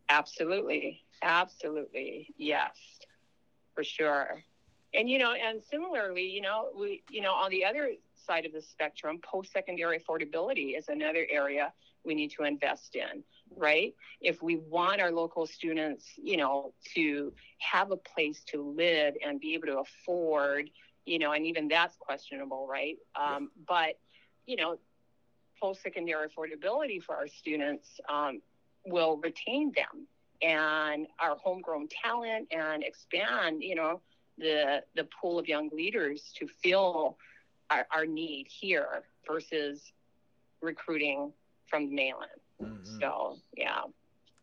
Absolutely. 0.08 1.02
Absolutely. 1.22 2.34
Yes, 2.36 2.76
for 3.74 3.84
sure. 3.84 4.42
And, 4.92 5.08
you 5.08 5.18
know, 5.18 5.32
and 5.32 5.62
similarly, 5.70 6.28
you 6.28 6.40
know, 6.40 6.68
we, 6.76 7.02
you 7.10 7.20
know, 7.20 7.32
on 7.32 7.50
the 7.50 7.64
other 7.64 7.92
side 8.14 8.44
of 8.44 8.52
the 8.52 8.62
spectrum, 8.62 9.20
post 9.22 9.52
secondary 9.52 10.00
affordability 10.00 10.76
is 10.76 10.88
another 10.88 11.26
area 11.30 11.72
we 12.04 12.14
need 12.14 12.30
to 12.32 12.44
invest 12.44 12.96
in, 12.96 13.22
right? 13.56 13.94
If 14.20 14.42
we 14.42 14.56
want 14.56 15.00
our 15.00 15.12
local 15.12 15.46
students, 15.46 16.06
you 16.16 16.36
know, 16.36 16.72
to 16.94 17.32
have 17.58 17.90
a 17.90 17.96
place 17.96 18.42
to 18.46 18.62
live 18.62 19.14
and 19.24 19.38
be 19.38 19.54
able 19.54 19.66
to 19.66 19.80
afford, 19.80 20.70
you 21.04 21.18
know, 21.18 21.32
and 21.32 21.46
even 21.46 21.68
that's 21.68 21.96
questionable, 21.96 22.66
right? 22.66 22.96
Um, 23.14 23.50
but, 23.68 23.98
you 24.46 24.56
know, 24.56 24.78
post-secondary 25.60 26.28
affordability 26.28 27.02
for 27.02 27.14
our 27.14 27.28
students 27.28 28.00
um, 28.08 28.40
will 28.86 29.18
retain 29.18 29.72
them 29.76 30.06
and 30.42 31.06
our 31.18 31.36
homegrown 31.36 31.88
talent 31.88 32.48
and 32.50 32.82
expand, 32.82 33.62
you 33.62 33.74
know, 33.74 34.00
the 34.38 34.82
the 34.96 35.06
pool 35.20 35.38
of 35.38 35.46
young 35.46 35.68
leaders 35.72 36.32
to 36.38 36.46
fill 36.62 37.18
our, 37.70 37.86
our 37.94 38.06
need 38.06 38.46
here 38.48 39.02
versus 39.26 39.92
recruiting 40.62 41.32
from 41.68 41.88
the 41.88 41.94
mainland. 41.94 42.30
Mhm. 42.60 43.00
So 43.00 43.38
yeah, 43.56 43.82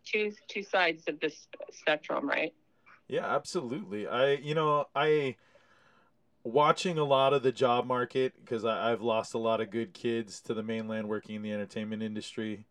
two 0.06 0.32
two 0.48 0.64
sides 0.64 1.04
of 1.08 1.20
this 1.20 1.48
spectrum, 1.72 2.28
right? 2.28 2.54
Yeah, 3.08 3.26
absolutely. 3.26 4.06
I, 4.08 4.34
you 4.34 4.54
know, 4.54 4.88
I 4.94 5.36
watching 6.44 6.98
a 6.98 7.04
lot 7.04 7.34
of 7.34 7.44
the 7.44 7.52
job 7.52 7.86
market 7.86 8.34
because 8.40 8.66
I've 8.66 9.02
lost 9.02 9.34
a 9.34 9.38
lot 9.38 9.62
of 9.62 9.70
good 9.70 9.94
kids 9.94 10.42
to 10.42 10.54
the 10.54 10.64
mainland 10.64 11.08
working 11.10 11.36
in 11.36 11.42
the 11.42 11.52
entertainment 11.52 12.04
industry. 12.04 12.66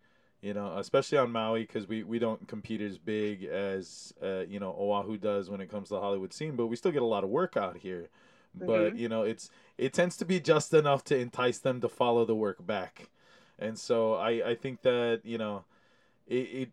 You 0.47 0.55
know, 0.55 0.79
especially 0.79 1.19
on 1.19 1.33
Maui 1.33 1.62
because 1.62 1.88
we 1.88 2.05
we 2.05 2.21
don't 2.21 2.47
compete 2.47 2.81
as 2.81 2.99
big 2.99 3.43
as 3.43 4.15
uh, 4.23 4.45
you 4.49 4.61
know 4.61 4.76
Oahu 4.79 5.17
does 5.17 5.50
when 5.50 5.61
it 5.61 5.69
comes 5.69 5.88
to 5.88 5.95
the 5.95 6.00
Hollywood 6.00 6.33
scene, 6.33 6.55
but 6.55 6.69
we 6.69 6.76
still 6.76 6.93
get 6.93 7.03
a 7.03 7.07
lot 7.17 7.25
of 7.25 7.31
work 7.31 7.57
out 7.57 7.79
here. 7.79 8.11
But 8.55 8.95
Mhm. 8.95 8.99
you 9.00 9.09
know, 9.09 9.23
it's 9.23 9.50
it 9.76 9.93
tends 9.93 10.17
to 10.19 10.25
be 10.25 10.38
just 10.38 10.73
enough 10.73 11.03
to 11.07 11.19
entice 11.19 11.59
them 11.59 11.81
to 11.81 11.88
follow 11.88 12.25
the 12.25 12.37
work 12.37 12.65
back, 12.65 13.11
and 13.59 13.76
so 13.76 14.15
I 14.15 14.50
I 14.50 14.55
think 14.55 14.83
that 14.83 15.23
you 15.25 15.37
know, 15.37 15.65
it, 16.29 16.37
it 16.37 16.71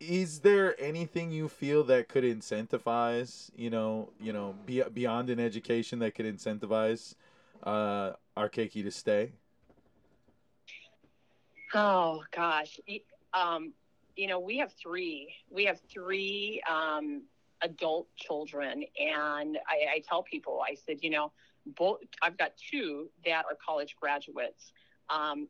is 0.00 0.40
there 0.40 0.80
anything 0.80 1.30
you 1.30 1.46
feel 1.46 1.84
that 1.84 2.08
could 2.08 2.24
incentivize 2.24 3.50
you 3.54 3.68
know 3.68 4.12
you 4.18 4.32
know 4.32 4.54
be, 4.64 4.82
beyond 4.94 5.28
an 5.28 5.38
education 5.38 5.98
that 5.98 6.14
could 6.14 6.26
incentivize 6.26 7.14
uh 7.64 8.12
our 8.34 8.48
keiki 8.48 8.82
to 8.82 8.90
stay 8.90 9.32
Oh 11.74 12.22
gosh, 12.34 12.78
um, 13.34 13.72
you 14.16 14.26
know 14.28 14.38
we 14.40 14.58
have 14.58 14.72
three. 14.72 15.34
We 15.50 15.64
have 15.64 15.80
three 15.92 16.62
um, 16.68 17.22
adult 17.62 18.08
children, 18.16 18.84
and 18.98 19.58
I, 19.68 19.96
I 19.96 20.02
tell 20.08 20.22
people, 20.22 20.62
I 20.66 20.74
said, 20.74 20.98
you 21.02 21.10
know, 21.10 21.32
both. 21.66 22.00
I've 22.22 22.38
got 22.38 22.52
two 22.70 23.10
that 23.24 23.44
are 23.46 23.56
college 23.64 23.96
graduates. 24.00 24.72
Um, 25.10 25.48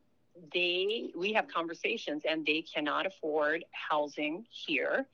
they, 0.53 1.11
we 1.15 1.33
have 1.33 1.47
conversations, 1.47 2.23
and 2.27 2.45
they 2.45 2.61
cannot 2.61 3.05
afford 3.05 3.65
housing 3.71 4.45
here. 4.49 5.05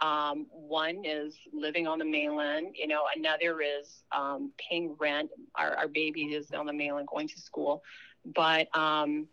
Um, 0.00 0.46
one 0.50 1.04
is 1.04 1.34
living 1.52 1.86
on 1.86 1.98
the 1.98 2.04
mainland. 2.04 2.74
You 2.74 2.86
know, 2.88 3.04
another 3.14 3.60
is 3.60 4.04
um, 4.12 4.52
paying 4.58 4.94
rent. 4.98 5.30
Our, 5.54 5.74
our 5.76 5.88
baby 5.88 6.24
is 6.34 6.50
on 6.52 6.66
the 6.66 6.72
mainland, 6.72 7.08
going 7.08 7.28
to 7.28 7.40
school, 7.40 7.82
but 8.34 8.74
um, 8.76 9.26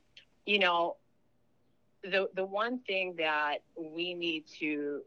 you 0.46 0.60
know 0.60 0.98
the 2.03 2.29
the 2.36 2.45
one 2.45 2.79
thing 2.79 3.15
that 3.17 3.60
we 3.77 4.13
need 4.13 4.45
to 4.60 5.01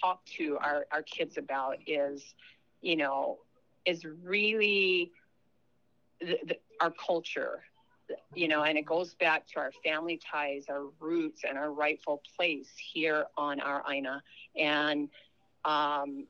talk 0.00 0.24
to 0.24 0.58
our, 0.58 0.86
our 0.92 1.02
kids 1.02 1.36
about 1.36 1.76
is 1.86 2.34
you 2.80 2.96
know 2.96 3.38
is 3.84 4.04
really 4.04 5.12
the, 6.20 6.38
the, 6.46 6.56
our 6.80 6.90
culture. 6.90 7.62
You 8.34 8.48
know 8.48 8.64
and 8.64 8.76
it 8.76 8.84
goes 8.86 9.14
back 9.14 9.46
to 9.48 9.60
our 9.60 9.70
family 9.84 10.18
ties 10.18 10.66
our 10.68 10.86
roots 10.98 11.42
and 11.48 11.56
our 11.56 11.72
rightful 11.72 12.22
place 12.36 12.70
here 12.76 13.26
on 13.36 13.60
our 13.60 13.84
aina. 13.90 14.22
And 14.56 15.08
um 15.64 16.26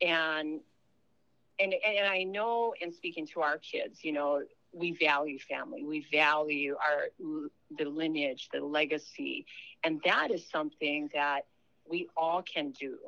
and 0.00 0.60
and 1.58 1.74
and 1.74 2.06
i 2.06 2.22
know 2.22 2.74
in 2.80 2.92
speaking 2.92 3.26
to 3.26 3.40
our 3.40 3.58
kids 3.58 4.04
you 4.04 4.12
know 4.12 4.42
we 4.72 4.92
value 4.92 5.38
family. 5.38 5.84
We 5.84 6.06
value 6.12 6.76
our 6.76 7.08
the 7.76 7.84
lineage 7.84 8.48
the 8.52 8.60
legacy. 8.60 9.46
And 9.84 10.00
that 10.04 10.30
is 10.30 10.48
something 10.48 11.10
that 11.14 11.46
we 11.88 12.08
all 12.16 12.42
can 12.42 12.70
do. 12.70 12.98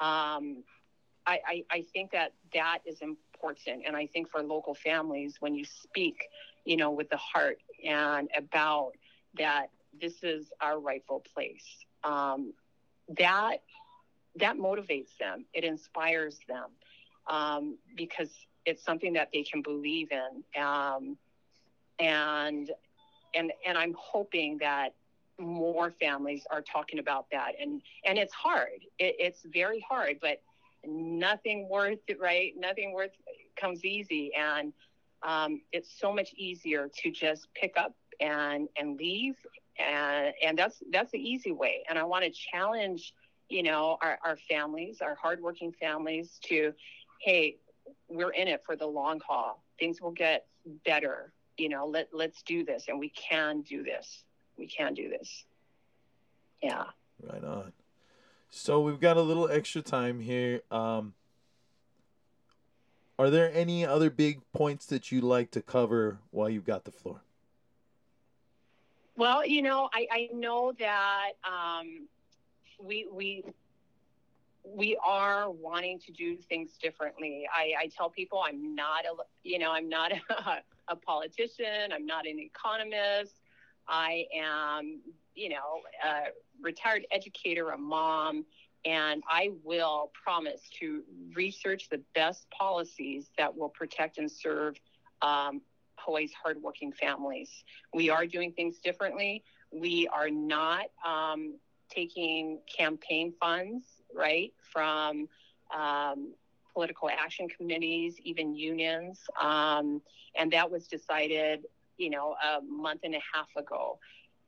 Um, 0.00 0.64
I, 1.26 1.38
I, 1.46 1.64
I 1.70 1.84
think 1.92 2.12
that 2.12 2.32
that 2.54 2.78
is 2.84 3.00
important. 3.00 3.82
And 3.86 3.96
i 3.96 4.06
think 4.06 4.30
for 4.30 4.40
local 4.40 4.72
families 4.72 5.38
when 5.40 5.52
you 5.52 5.64
speak 5.64 6.28
you 6.64 6.76
know 6.76 6.92
with 6.92 7.10
the 7.10 7.16
heart 7.16 7.58
and 7.84 8.28
about 8.36 8.92
that 9.36 9.66
this 10.00 10.22
is 10.22 10.52
our 10.60 10.78
rightful 10.78 11.24
place 11.34 11.64
um, 12.04 12.52
that 13.18 13.58
that 14.36 14.56
motivates 14.56 15.16
them. 15.18 15.44
It 15.52 15.64
inspires 15.64 16.38
them 16.48 16.70
um, 17.26 17.78
because 17.96 18.30
it's 18.64 18.84
something 18.84 19.12
that 19.14 19.28
they 19.32 19.42
can 19.42 19.62
believe 19.62 20.10
in. 20.10 20.62
Um, 20.62 21.16
and 21.98 22.70
and 23.34 23.52
and 23.66 23.76
i'm 23.78 23.94
hoping 23.98 24.58
that 24.58 24.94
more 25.38 25.92
families 26.00 26.44
are 26.50 26.62
talking 26.62 26.98
about 26.98 27.26
that. 27.32 27.52
And 27.60 27.82
and 28.04 28.18
it's 28.18 28.32
hard. 28.32 28.84
It, 28.98 29.16
it's 29.18 29.40
very 29.52 29.84
hard 29.88 30.18
but 30.20 30.40
nothing 30.84 31.68
worth 31.68 32.00
it 32.08 32.20
right? 32.20 32.52
Nothing 32.56 32.92
worth 32.92 33.12
comes 33.56 33.84
easy. 33.84 34.32
And 34.34 34.72
um, 35.22 35.60
it's 35.72 35.90
so 35.98 36.12
much 36.12 36.32
easier 36.34 36.90
to 37.02 37.10
just 37.10 37.48
pick 37.54 37.74
up 37.76 37.94
and 38.20 38.68
and 38.76 38.96
leave. 38.96 39.34
And 39.78 40.34
and 40.42 40.58
that's 40.58 40.82
that's 40.90 41.12
the 41.12 41.18
easy 41.18 41.52
way. 41.52 41.84
And 41.88 41.98
i 41.98 42.04
want 42.04 42.24
to 42.24 42.30
challenge 42.30 43.14
you 43.48 43.62
know 43.62 43.98
our, 44.00 44.18
our 44.24 44.36
families 44.48 44.98
our 45.02 45.14
hardworking 45.14 45.72
families 45.72 46.38
to 46.44 46.72
hey 47.20 47.56
we're 48.08 48.30
in 48.30 48.46
it 48.48 48.62
for 48.64 48.76
the 48.76 48.86
long 48.86 49.20
haul. 49.26 49.62
Things 49.78 50.00
will 50.00 50.12
get 50.12 50.46
better 50.84 51.32
you 51.56 51.68
know 51.68 51.86
let 51.86 52.08
let's 52.12 52.42
do 52.42 52.64
this 52.64 52.86
and 52.88 52.98
we 52.98 53.08
can 53.10 53.62
do 53.62 53.82
this. 53.82 54.24
We 54.56 54.66
can 54.66 54.94
do 54.94 55.08
this. 55.08 55.44
Yeah. 56.62 56.84
Right 57.22 57.44
on. 57.44 57.72
So 58.50 58.80
we've 58.80 59.00
got 59.00 59.16
a 59.16 59.22
little 59.22 59.48
extra 59.48 59.82
time 59.82 60.20
here. 60.20 60.62
Um 60.70 61.14
are 63.18 63.30
there 63.30 63.50
any 63.54 63.86
other 63.86 64.10
big 64.10 64.40
points 64.52 64.86
that 64.86 65.12
you'd 65.12 65.22
like 65.22 65.50
to 65.52 65.62
cover 65.62 66.18
while 66.30 66.48
you've 66.48 66.66
got 66.66 66.84
the 66.84 66.92
floor? 66.92 67.22
Well 69.16 69.46
you 69.46 69.62
know 69.62 69.88
i 69.92 70.06
i 70.10 70.28
know 70.32 70.72
that 70.78 71.32
um 71.44 72.08
we 72.80 73.06
we 73.12 73.44
we 74.64 74.96
are 75.04 75.50
wanting 75.50 75.98
to 76.00 76.12
do 76.12 76.36
things 76.36 76.76
differently. 76.80 77.46
I, 77.52 77.72
I 77.84 77.86
tell 77.88 78.10
people 78.10 78.42
I'm 78.46 78.74
not 78.74 79.04
a, 79.04 79.14
you 79.42 79.58
know, 79.58 79.72
I'm 79.72 79.88
not 79.88 80.12
a, 80.30 80.58
a 80.88 80.96
politician. 80.96 81.92
I'm 81.92 82.06
not 82.06 82.26
an 82.26 82.38
economist. 82.38 83.40
I 83.88 84.26
am, 84.34 85.00
you 85.34 85.48
know, 85.48 85.80
a 86.04 86.28
retired 86.60 87.06
educator, 87.10 87.70
a 87.70 87.78
mom, 87.78 88.44
and 88.84 89.22
I 89.28 89.50
will 89.64 90.10
promise 90.24 90.60
to 90.80 91.02
research 91.34 91.88
the 91.90 92.00
best 92.14 92.46
policies 92.50 93.30
that 93.38 93.56
will 93.56 93.68
protect 93.68 94.18
and 94.18 94.30
serve 94.30 94.76
um, 95.22 95.60
Hawaii's 95.96 96.32
hardworking 96.32 96.92
families. 96.92 97.64
We 97.94 98.10
are 98.10 98.26
doing 98.26 98.52
things 98.52 98.78
differently. 98.78 99.44
We 99.72 100.08
are 100.08 100.30
not 100.30 100.86
um, 101.06 101.58
taking 101.90 102.60
campaign 102.76 103.32
funds 103.40 103.84
right, 104.14 104.52
from 104.72 105.28
um, 105.74 106.32
political 106.72 107.08
action 107.10 107.48
committees, 107.48 108.16
even 108.22 108.54
unions. 108.54 109.20
Um, 109.40 110.00
and 110.34 110.52
that 110.52 110.70
was 110.70 110.86
decided, 110.86 111.64
you 111.98 112.10
know, 112.10 112.34
a 112.42 112.60
month 112.62 113.00
and 113.04 113.14
a 113.14 113.20
half 113.32 113.48
ago. 113.56 113.98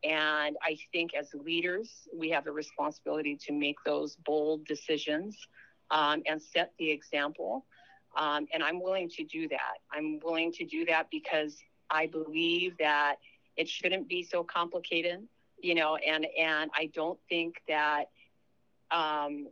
And 0.02 0.56
I 0.62 0.76
think 0.92 1.14
as 1.14 1.32
leaders, 1.34 2.08
we 2.14 2.28
have 2.30 2.46
a 2.46 2.52
responsibility 2.52 3.36
to 3.46 3.52
make 3.52 3.76
those 3.84 4.16
bold 4.16 4.66
decisions 4.66 5.36
um, 5.90 6.22
and 6.26 6.40
set 6.40 6.72
the 6.78 6.90
example. 6.90 7.64
Um, 8.16 8.46
and 8.52 8.62
I'm 8.62 8.82
willing 8.82 9.08
to 9.10 9.24
do 9.24 9.48
that. 9.48 9.78
I'm 9.90 10.20
willing 10.22 10.52
to 10.52 10.64
do 10.64 10.84
that 10.86 11.08
because 11.10 11.56
I 11.90 12.06
believe 12.06 12.76
that 12.78 13.16
it 13.56 13.68
shouldn't 13.68 14.08
be 14.08 14.22
so 14.22 14.44
complicated, 14.44 15.26
you 15.60 15.74
know, 15.74 15.96
and, 15.96 16.26
and 16.38 16.70
I 16.76 16.90
don't 16.94 17.18
think 17.28 17.62
that 17.68 18.10
um, 18.94 19.48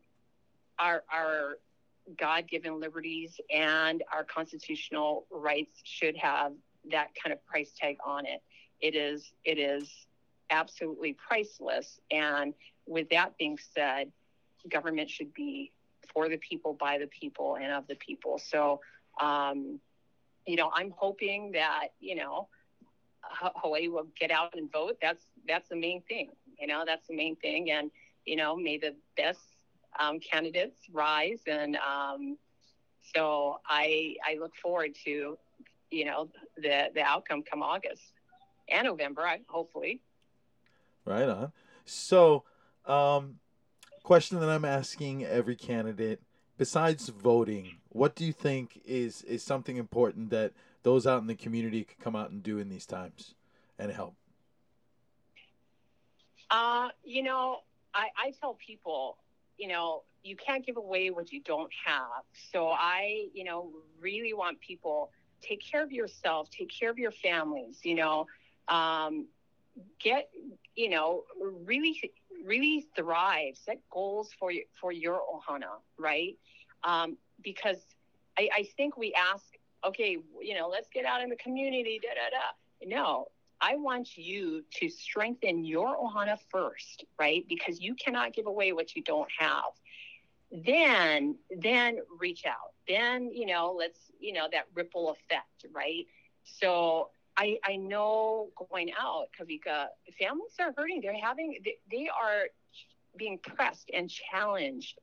our, 0.78 1.02
our 1.12 1.58
God 2.18 2.48
given 2.48 2.80
liberties 2.80 3.40
and 3.52 4.02
our 4.12 4.24
constitutional 4.24 5.26
rights 5.30 5.80
should 5.84 6.16
have 6.16 6.52
that 6.90 7.08
kind 7.20 7.32
of 7.32 7.44
price 7.44 7.72
tag 7.78 7.96
on 8.04 8.26
it. 8.26 8.40
It 8.80 8.94
is, 8.94 9.32
it 9.44 9.58
is 9.58 9.88
absolutely 10.50 11.12
priceless. 11.28 12.00
And 12.10 12.54
with 12.86 13.08
that 13.10 13.36
being 13.38 13.58
said, 13.74 14.10
government 14.68 15.10
should 15.10 15.32
be 15.34 15.72
for 16.12 16.28
the 16.28 16.38
people, 16.38 16.72
by 16.74 16.98
the 16.98 17.06
people, 17.06 17.56
and 17.56 17.72
of 17.72 17.86
the 17.86 17.96
people. 17.96 18.38
So, 18.38 18.80
um, 19.20 19.80
you 20.46 20.56
know, 20.56 20.70
I'm 20.74 20.92
hoping 20.96 21.52
that, 21.52 21.88
you 22.00 22.16
know, 22.16 22.48
Hawaii 23.22 23.88
will 23.88 24.08
get 24.18 24.30
out 24.30 24.54
and 24.56 24.70
vote. 24.70 24.98
That's 25.00 25.24
that's 25.46 25.68
the 25.68 25.76
main 25.76 26.02
thing. 26.02 26.30
You 26.58 26.66
know, 26.66 26.82
that's 26.84 27.06
the 27.06 27.16
main 27.16 27.36
thing. 27.36 27.70
And 27.70 27.90
you 28.26 28.36
know, 28.36 28.56
may 28.56 28.78
the 28.78 28.94
best 29.16 29.40
um, 29.98 30.18
candidates 30.20 30.80
rise. 30.92 31.40
And 31.46 31.76
um, 31.76 32.38
so 33.14 33.60
I 33.66 34.16
I 34.24 34.36
look 34.38 34.54
forward 34.56 34.94
to 35.04 35.38
you 35.90 36.04
know 36.04 36.28
the 36.56 36.90
the 36.94 37.02
outcome 37.02 37.42
come 37.42 37.62
August. 37.62 38.02
and 38.68 38.86
November, 38.86 39.28
hopefully. 39.48 40.00
Right 41.04 41.28
on. 41.28 41.52
So, 41.84 42.44
um, 42.86 43.38
question 44.02 44.40
that 44.40 44.48
I'm 44.48 44.64
asking 44.64 45.24
every 45.24 45.56
candidate, 45.56 46.20
besides 46.58 47.08
voting, 47.08 47.78
what 47.88 48.14
do 48.14 48.24
you 48.24 48.32
think 48.32 48.80
is 48.84 49.22
is 49.22 49.42
something 49.42 49.76
important 49.76 50.30
that 50.30 50.52
those 50.82 51.06
out 51.06 51.20
in 51.20 51.26
the 51.26 51.34
community 51.34 51.84
could 51.84 51.98
come 51.98 52.16
out 52.16 52.30
and 52.30 52.42
do 52.42 52.58
in 52.58 52.68
these 52.68 52.86
times 52.86 53.34
and 53.78 53.92
help? 53.92 54.14
Uh, 56.50 56.88
you 57.04 57.22
know, 57.22 57.60
I, 57.94 58.08
I 58.16 58.32
tell 58.40 58.54
people, 58.54 59.18
you 59.58 59.68
know, 59.68 60.02
you 60.22 60.36
can't 60.36 60.64
give 60.64 60.76
away 60.76 61.10
what 61.10 61.32
you 61.32 61.40
don't 61.40 61.70
have. 61.84 62.24
So 62.52 62.68
I, 62.68 63.26
you 63.34 63.44
know, 63.44 63.70
really 64.00 64.32
want 64.34 64.60
people 64.60 65.10
take 65.40 65.60
care 65.60 65.82
of 65.82 65.92
yourself, 65.92 66.48
take 66.50 66.70
care 66.70 66.90
of 66.90 66.98
your 66.98 67.10
families, 67.10 67.80
you 67.82 67.96
know, 67.96 68.26
um, 68.68 69.26
get, 69.98 70.30
you 70.76 70.90
know, 70.90 71.24
really, 71.64 72.00
really 72.44 72.86
thrive, 72.96 73.56
set 73.56 73.80
goals 73.90 74.30
for 74.38 74.52
your, 74.52 74.64
for 74.80 74.92
your 74.92 75.20
ohana, 75.20 75.80
right? 75.98 76.38
Um, 76.84 77.16
because 77.42 77.78
I, 78.38 78.48
I 78.54 78.68
think 78.76 78.96
we 78.96 79.12
ask, 79.14 79.44
okay, 79.84 80.18
you 80.40 80.54
know, 80.54 80.68
let's 80.68 80.88
get 80.88 81.04
out 81.04 81.22
in 81.22 81.28
the 81.28 81.36
community, 81.36 82.00
da 82.00 82.10
da 82.10 82.30
da. 82.30 82.96
No, 82.96 83.26
I 83.62 83.76
want 83.76 84.18
you 84.18 84.64
to 84.80 84.90
strengthen 84.90 85.64
your 85.64 85.96
ohana 85.96 86.36
first, 86.50 87.04
right? 87.18 87.46
Because 87.48 87.80
you 87.80 87.94
cannot 87.94 88.34
give 88.34 88.46
away 88.46 88.72
what 88.72 88.96
you 88.96 89.02
don't 89.02 89.30
have. 89.38 89.70
Then, 90.50 91.36
then 91.60 91.98
reach 92.18 92.44
out. 92.44 92.72
Then, 92.88 93.30
you 93.32 93.46
know, 93.46 93.74
let's, 93.78 94.00
you 94.18 94.32
know, 94.32 94.48
that 94.50 94.66
ripple 94.74 95.10
effect, 95.10 95.64
right? 95.72 96.06
So 96.42 97.10
I, 97.36 97.58
I 97.64 97.76
know 97.76 98.48
going 98.70 98.90
out, 99.00 99.28
Kawika, 99.38 99.86
families 100.18 100.52
are 100.60 100.74
hurting. 100.76 101.00
They're 101.00 101.14
having, 101.14 101.58
they, 101.90 102.08
are 102.08 102.48
being 103.16 103.38
pressed 103.38 103.90
and 103.94 104.10
challenged. 104.10 104.98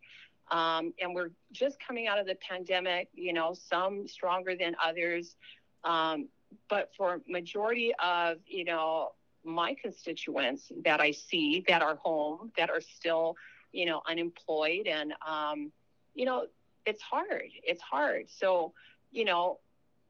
Um, 0.51 0.93
and 1.01 1.15
we're 1.15 1.31
just 1.51 1.77
coming 1.85 2.07
out 2.07 2.19
of 2.19 2.27
the 2.27 2.35
pandemic, 2.35 3.07
you 3.13 3.33
know, 3.33 3.53
some 3.53 4.07
stronger 4.07 4.55
than 4.55 4.75
others. 4.83 5.35
Um, 5.83 6.27
but 6.69 6.89
for 6.95 7.21
majority 7.27 7.93
of 8.03 8.37
you 8.47 8.65
know 8.65 9.13
my 9.43 9.75
constituents 9.81 10.71
that 10.83 10.99
I 10.99 11.11
see 11.11 11.63
that 11.67 11.81
are 11.81 11.95
home 11.95 12.51
that 12.57 12.69
are 12.69 12.81
still 12.81 13.35
you 13.71 13.85
know 13.85 14.01
unemployed 14.07 14.87
and 14.87 15.13
um, 15.25 15.71
you 16.13 16.25
know 16.25 16.47
it's 16.85 17.01
hard 17.01 17.49
it's 17.63 17.81
hard. 17.81 18.25
So 18.29 18.73
you 19.11 19.25
know 19.25 19.59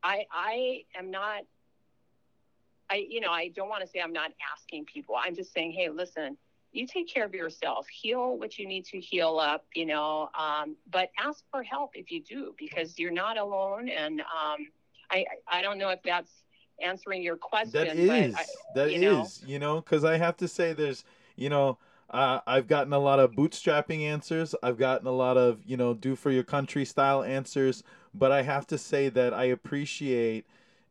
I 0.03 0.25
I 0.31 0.83
am 0.97 1.11
not 1.11 1.43
I 2.89 3.05
you 3.09 3.21
know 3.21 3.31
I 3.31 3.49
don't 3.49 3.69
want 3.69 3.81
to 3.81 3.87
say 3.87 3.99
I'm 3.99 4.13
not 4.13 4.31
asking 4.53 4.85
people. 4.85 5.15
I'm 5.15 5.35
just 5.35 5.53
saying 5.53 5.71
hey 5.71 5.89
listen 5.89 6.37
you 6.71 6.85
take 6.85 7.11
care 7.11 7.25
of 7.25 7.33
yourself. 7.33 7.87
Heal 7.87 8.37
what 8.37 8.59
you 8.59 8.67
need 8.67 8.85
to 8.85 8.99
heal 8.99 9.39
up 9.39 9.65
you 9.73 9.85
know 9.85 10.29
um, 10.37 10.75
but 10.91 11.09
ask 11.19 11.43
for 11.51 11.63
help 11.63 11.91
if 11.95 12.11
you 12.11 12.21
do 12.21 12.55
because 12.57 12.97
you're 12.97 13.11
not 13.11 13.37
alone 13.37 13.89
and 13.89 14.21
um, 14.21 14.67
I, 15.11 15.25
I 15.47 15.61
don't 15.61 15.77
know 15.77 15.89
if 15.89 16.01
that's 16.03 16.31
answering 16.81 17.23
your 17.23 17.37
question. 17.37 17.71
That 17.71 17.95
is, 17.95 18.35
I, 18.35 18.45
that 18.75 18.91
you 18.91 19.01
know. 19.01 19.23
is, 19.23 19.43
you 19.45 19.59
know, 19.59 19.81
because 19.81 20.03
I 20.03 20.17
have 20.17 20.37
to 20.37 20.47
say, 20.47 20.73
there's, 20.73 21.03
you 21.35 21.49
know, 21.49 21.77
uh, 22.09 22.39
I've 22.47 22.67
gotten 22.67 22.93
a 22.93 22.99
lot 22.99 23.19
of 23.19 23.33
bootstrapping 23.33 24.01
answers. 24.01 24.55
I've 24.63 24.77
gotten 24.77 25.07
a 25.07 25.11
lot 25.11 25.37
of, 25.37 25.61
you 25.65 25.77
know, 25.77 25.93
do 25.93 26.15
for 26.15 26.31
your 26.31 26.43
country 26.43 26.85
style 26.85 27.23
answers. 27.23 27.83
But 28.13 28.31
I 28.31 28.41
have 28.41 28.65
to 28.67 28.77
say 28.77 29.09
that 29.09 29.33
I 29.33 29.45
appreciate, 29.45 30.47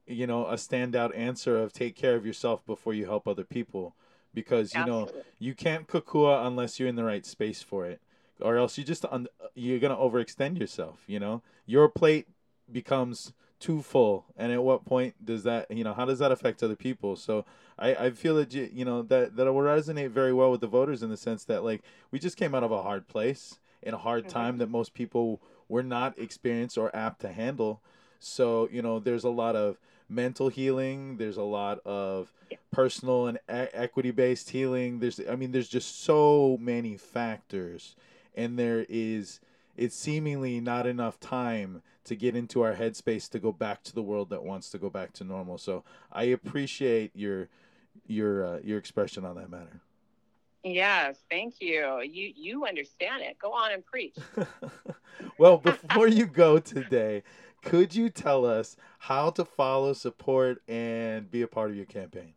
you 0.06 0.26
know, 0.26 0.46
a 0.46 0.54
standout 0.54 1.16
answer 1.16 1.58
of 1.58 1.72
take 1.72 1.96
care 1.96 2.14
of 2.14 2.24
yourself 2.24 2.64
before 2.64 2.94
you 2.94 3.06
help 3.06 3.26
other 3.26 3.44
people, 3.44 3.96
because 4.32 4.74
you 4.74 4.84
know 4.84 5.08
you 5.38 5.54
can't 5.54 5.88
kokua 5.88 6.46
unless 6.46 6.78
you're 6.78 6.88
in 6.88 6.94
the 6.94 7.04
right 7.04 7.26
space 7.26 7.62
for 7.62 7.84
it, 7.86 8.00
or 8.40 8.56
else 8.56 8.78
you 8.78 8.84
just 8.84 9.04
un- 9.06 9.26
you're 9.54 9.80
gonna 9.80 9.96
overextend 9.96 10.58
yourself. 10.58 11.02
You 11.08 11.18
know, 11.18 11.42
your 11.66 11.88
plate 11.88 12.28
becomes 12.70 13.32
too 13.60 13.82
full 13.82 14.24
and 14.36 14.52
at 14.52 14.62
what 14.62 14.84
point 14.84 15.14
does 15.24 15.42
that 15.42 15.70
you 15.70 15.82
know 15.84 15.92
how 15.92 16.04
does 16.04 16.18
that 16.20 16.32
affect 16.32 16.62
other 16.62 16.76
people? 16.76 17.16
So 17.16 17.44
i 17.78 17.94
i 17.94 18.10
feel 18.10 18.36
that 18.36 18.52
you 18.54 18.68
you 18.72 18.84
know 18.84 19.02
that 19.02 19.36
that 19.36 19.46
will 19.52 19.62
resonate 19.62 20.10
very 20.10 20.32
well 20.32 20.50
with 20.50 20.60
the 20.60 20.66
voters 20.66 21.02
in 21.02 21.10
the 21.10 21.16
sense 21.16 21.44
that 21.44 21.64
like 21.64 21.82
we 22.10 22.18
just 22.18 22.36
came 22.36 22.54
out 22.54 22.62
of 22.64 22.72
a 22.72 22.82
hard 22.82 23.08
place 23.08 23.58
in 23.82 23.94
a 23.94 23.98
hard 23.98 24.24
Mhm. 24.24 24.28
time 24.28 24.58
that 24.58 24.68
most 24.70 24.94
people 24.94 25.40
were 25.68 25.82
not 25.82 26.18
experienced 26.18 26.78
or 26.78 26.94
apt 26.96 27.20
to 27.20 27.28
handle. 27.32 27.80
So 28.18 28.68
you 28.72 28.82
know 28.82 28.98
there's 28.98 29.24
a 29.24 29.30
lot 29.30 29.56
of 29.56 29.78
mental 30.08 30.48
healing 30.48 31.18
there's 31.18 31.36
a 31.36 31.42
lot 31.42 31.80
of 31.84 32.32
personal 32.70 33.26
and 33.26 33.38
e- 33.50 33.68
equity 33.74 34.10
based 34.10 34.50
healing 34.50 35.00
there's 35.00 35.20
i 35.30 35.36
mean 35.36 35.52
there's 35.52 35.68
just 35.68 36.02
so 36.02 36.56
many 36.60 36.96
factors 36.96 37.94
and 38.34 38.58
there 38.58 38.86
is 38.88 39.40
it's 39.78 39.96
seemingly 39.96 40.60
not 40.60 40.86
enough 40.86 41.20
time 41.20 41.82
to 42.04 42.16
get 42.16 42.34
into 42.34 42.62
our 42.62 42.74
headspace 42.74 43.28
to 43.30 43.38
go 43.38 43.52
back 43.52 43.82
to 43.84 43.94
the 43.94 44.02
world 44.02 44.30
that 44.30 44.42
wants 44.42 44.70
to 44.70 44.78
go 44.78 44.90
back 44.90 45.12
to 45.14 45.24
normal. 45.24 45.56
So 45.58 45.84
I 46.12 46.24
appreciate 46.24 47.12
your 47.14 47.48
your 48.06 48.44
uh, 48.44 48.58
your 48.64 48.78
expression 48.78 49.24
on 49.24 49.36
that 49.36 49.50
matter. 49.50 49.80
Yes, 50.64 51.18
thank 51.30 51.60
you. 51.60 52.00
You 52.02 52.32
you 52.34 52.66
understand 52.66 53.22
it. 53.22 53.38
Go 53.38 53.52
on 53.52 53.72
and 53.72 53.86
preach. 53.86 54.16
well, 55.38 55.58
before 55.58 56.08
you 56.08 56.26
go 56.26 56.58
today, 56.58 57.22
could 57.62 57.94
you 57.94 58.10
tell 58.10 58.44
us 58.44 58.76
how 58.98 59.30
to 59.30 59.44
follow, 59.44 59.92
support, 59.92 60.62
and 60.66 61.30
be 61.30 61.42
a 61.42 61.46
part 61.46 61.70
of 61.70 61.76
your 61.76 61.86
campaign? 61.86 62.34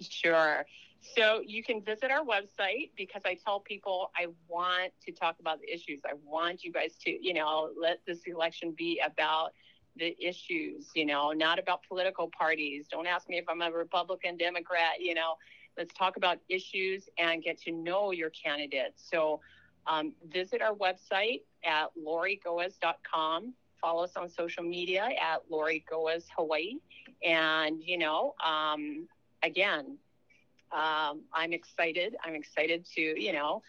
Sure. 0.00 0.66
So 1.14 1.42
you 1.46 1.62
can 1.62 1.82
visit 1.82 2.10
our 2.10 2.24
website 2.24 2.90
because 2.96 3.22
I 3.24 3.34
tell 3.42 3.60
people 3.60 4.10
I 4.16 4.26
want 4.48 4.92
to 5.04 5.12
talk 5.12 5.36
about 5.40 5.60
the 5.60 5.72
issues. 5.72 6.00
I 6.04 6.14
want 6.24 6.64
you 6.64 6.72
guys 6.72 6.96
to, 7.04 7.10
you 7.10 7.34
know, 7.34 7.70
let 7.80 8.00
this 8.06 8.20
election 8.26 8.74
be 8.76 9.00
about 9.04 9.52
the 9.96 10.16
issues, 10.20 10.90
you 10.94 11.06
know, 11.06 11.32
not 11.32 11.58
about 11.58 11.80
political 11.88 12.28
parties. 12.28 12.86
Don't 12.90 13.06
ask 13.06 13.28
me 13.28 13.38
if 13.38 13.44
I'm 13.48 13.62
a 13.62 13.70
Republican, 13.70 14.36
Democrat, 14.36 15.00
you 15.00 15.14
know. 15.14 15.34
Let's 15.76 15.92
talk 15.92 16.16
about 16.16 16.38
issues 16.48 17.08
and 17.18 17.42
get 17.42 17.60
to 17.62 17.72
know 17.72 18.10
your 18.10 18.30
candidates. 18.30 19.08
So 19.10 19.40
um, 19.86 20.14
visit 20.28 20.62
our 20.62 20.74
website 20.74 21.42
at 21.64 21.88
lorigoeas.com. 21.96 23.54
Follow 23.80 24.04
us 24.04 24.16
on 24.16 24.28
social 24.30 24.64
media 24.64 25.10
at 25.20 25.42
Lori 25.50 25.84
Goeas 25.90 26.24
Hawaii. 26.36 26.76
And, 27.22 27.82
you 27.84 27.98
know, 27.98 28.34
um, 28.44 29.06
again, 29.42 29.98
um, 30.72 31.22
I'm 31.32 31.52
excited. 31.52 32.16
I'm 32.24 32.34
excited 32.34 32.86
to, 32.94 33.00
you 33.00 33.32
know, 33.32 33.62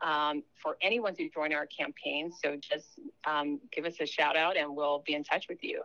um, 0.00 0.42
for 0.54 0.76
anyone 0.82 1.14
to 1.16 1.28
join 1.28 1.52
our 1.52 1.66
campaign. 1.66 2.32
So 2.32 2.56
just 2.56 2.98
um, 3.26 3.60
give 3.70 3.84
us 3.84 3.94
a 4.00 4.06
shout 4.06 4.36
out 4.36 4.56
and 4.56 4.74
we'll 4.74 5.02
be 5.06 5.14
in 5.14 5.24
touch 5.24 5.46
with 5.48 5.62
you. 5.62 5.82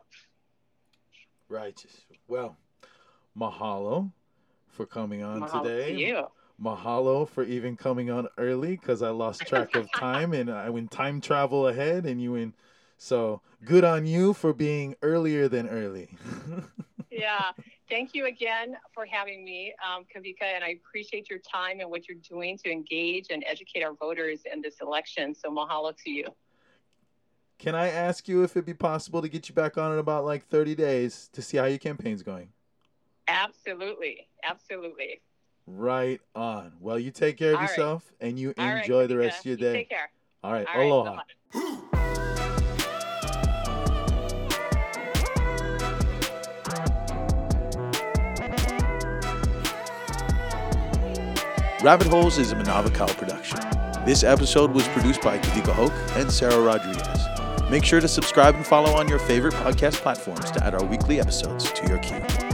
Righteous. 1.49 2.05
Well, 2.27 2.57
mahalo 3.37 4.11
for 4.67 4.85
coming 4.85 5.23
on 5.23 5.41
Mahalo 5.41 5.63
today. 5.63 5.93
to 5.93 5.99
you. 5.99 6.27
Mahalo 6.61 7.27
for 7.27 7.43
even 7.43 7.77
coming 7.77 8.09
on 8.09 8.27
early 8.37 8.75
because 8.75 9.01
I 9.01 9.09
lost 9.09 9.45
track 9.47 9.75
of 9.75 9.91
time 9.95 10.33
and 10.33 10.49
I 10.49 10.69
went 10.69 10.91
time 10.91 11.21
travel 11.21 11.67
ahead 11.67 12.05
and 12.05 12.21
you 12.21 12.33
went. 12.33 12.55
So 12.97 13.41
good 13.63 13.83
on 13.83 14.07
you 14.07 14.33
for 14.33 14.53
being 14.53 14.95
earlier 15.01 15.47
than 15.47 15.67
early. 15.69 16.09
Yeah. 17.09 17.51
Thank 17.89 18.13
you 18.13 18.25
again 18.25 18.75
for 18.93 19.05
having 19.05 19.45
me, 19.45 19.73
um, 19.85 20.03
Kawika, 20.13 20.43
and 20.43 20.63
I 20.63 20.79
appreciate 20.85 21.29
your 21.29 21.39
time 21.39 21.79
and 21.79 21.89
what 21.89 22.07
you're 22.09 22.17
doing 22.17 22.57
to 22.59 22.69
engage 22.71 23.27
and 23.29 23.43
educate 23.47 23.81
our 23.81 23.93
voters 23.93 24.41
in 24.51 24.61
this 24.61 24.75
election. 24.81 25.33
So 25.33 25.49
mahalo 25.49 25.95
to 26.03 26.09
you. 26.09 26.25
Can 27.59 27.75
I 27.75 27.87
ask 27.87 28.27
you 28.27 28.43
if 28.43 28.51
it'd 28.51 28.65
be 28.65 28.73
possible 28.73 29.21
to 29.21 29.29
get 29.29 29.47
you 29.49 29.55
back 29.55 29.77
on 29.77 29.93
in 29.93 29.99
about 29.99 30.25
like 30.25 30.45
30 30.47 30.75
days 30.75 31.29
to 31.33 31.41
see 31.41 31.57
how 31.57 31.65
your 31.65 31.79
campaign's 31.79 32.23
going? 32.23 32.49
Absolutely. 33.27 34.27
Absolutely. 34.43 35.21
Right 35.65 36.19
on. 36.35 36.73
Well, 36.79 36.99
you 36.99 37.11
take 37.11 37.37
care 37.37 37.53
of 37.53 37.55
All 37.55 37.61
right. 37.61 37.69
yourself 37.69 38.13
and 38.19 38.37
you 38.37 38.53
All 38.57 38.65
right, 38.67 38.81
enjoy 38.81 39.07
the 39.07 39.15
Kawika. 39.15 39.19
rest 39.19 39.39
of 39.39 39.45
your 39.45 39.55
day. 39.57 39.65
You 39.65 39.71
day. 39.71 39.77
Take 39.79 39.89
care. 39.89 40.09
All 40.43 40.51
right. 40.53 40.67
All 40.73 40.79
right, 40.79 40.91
Aloha. 40.91 41.21
Rabbit 51.87 52.07
Holes 52.07 52.37
is 52.37 52.51
a 52.51 52.55
Manawa 52.55 52.93
Kau 52.93 53.05
production. 53.05 53.59
This 54.05 54.25
episode 54.25 54.71
was 54.71 54.85
produced 54.89 55.21
by 55.21 55.37
Kawika 55.37 55.71
Hoke 55.71 55.93
and 56.17 56.29
Sarah 56.29 56.59
Rodriguez. 56.59 57.69
Make 57.71 57.85
sure 57.85 58.01
to 58.01 58.09
subscribe 58.09 58.55
and 58.55 58.65
follow 58.65 58.91
on 58.91 59.07
your 59.07 59.19
favorite 59.19 59.53
podcast 59.53 59.93
platforms 60.01 60.51
to 60.51 60.61
add 60.65 60.75
our 60.75 60.83
weekly 60.83 61.21
episodes 61.21 61.71
to 61.71 61.87
your 61.87 61.99
queue. 61.99 62.46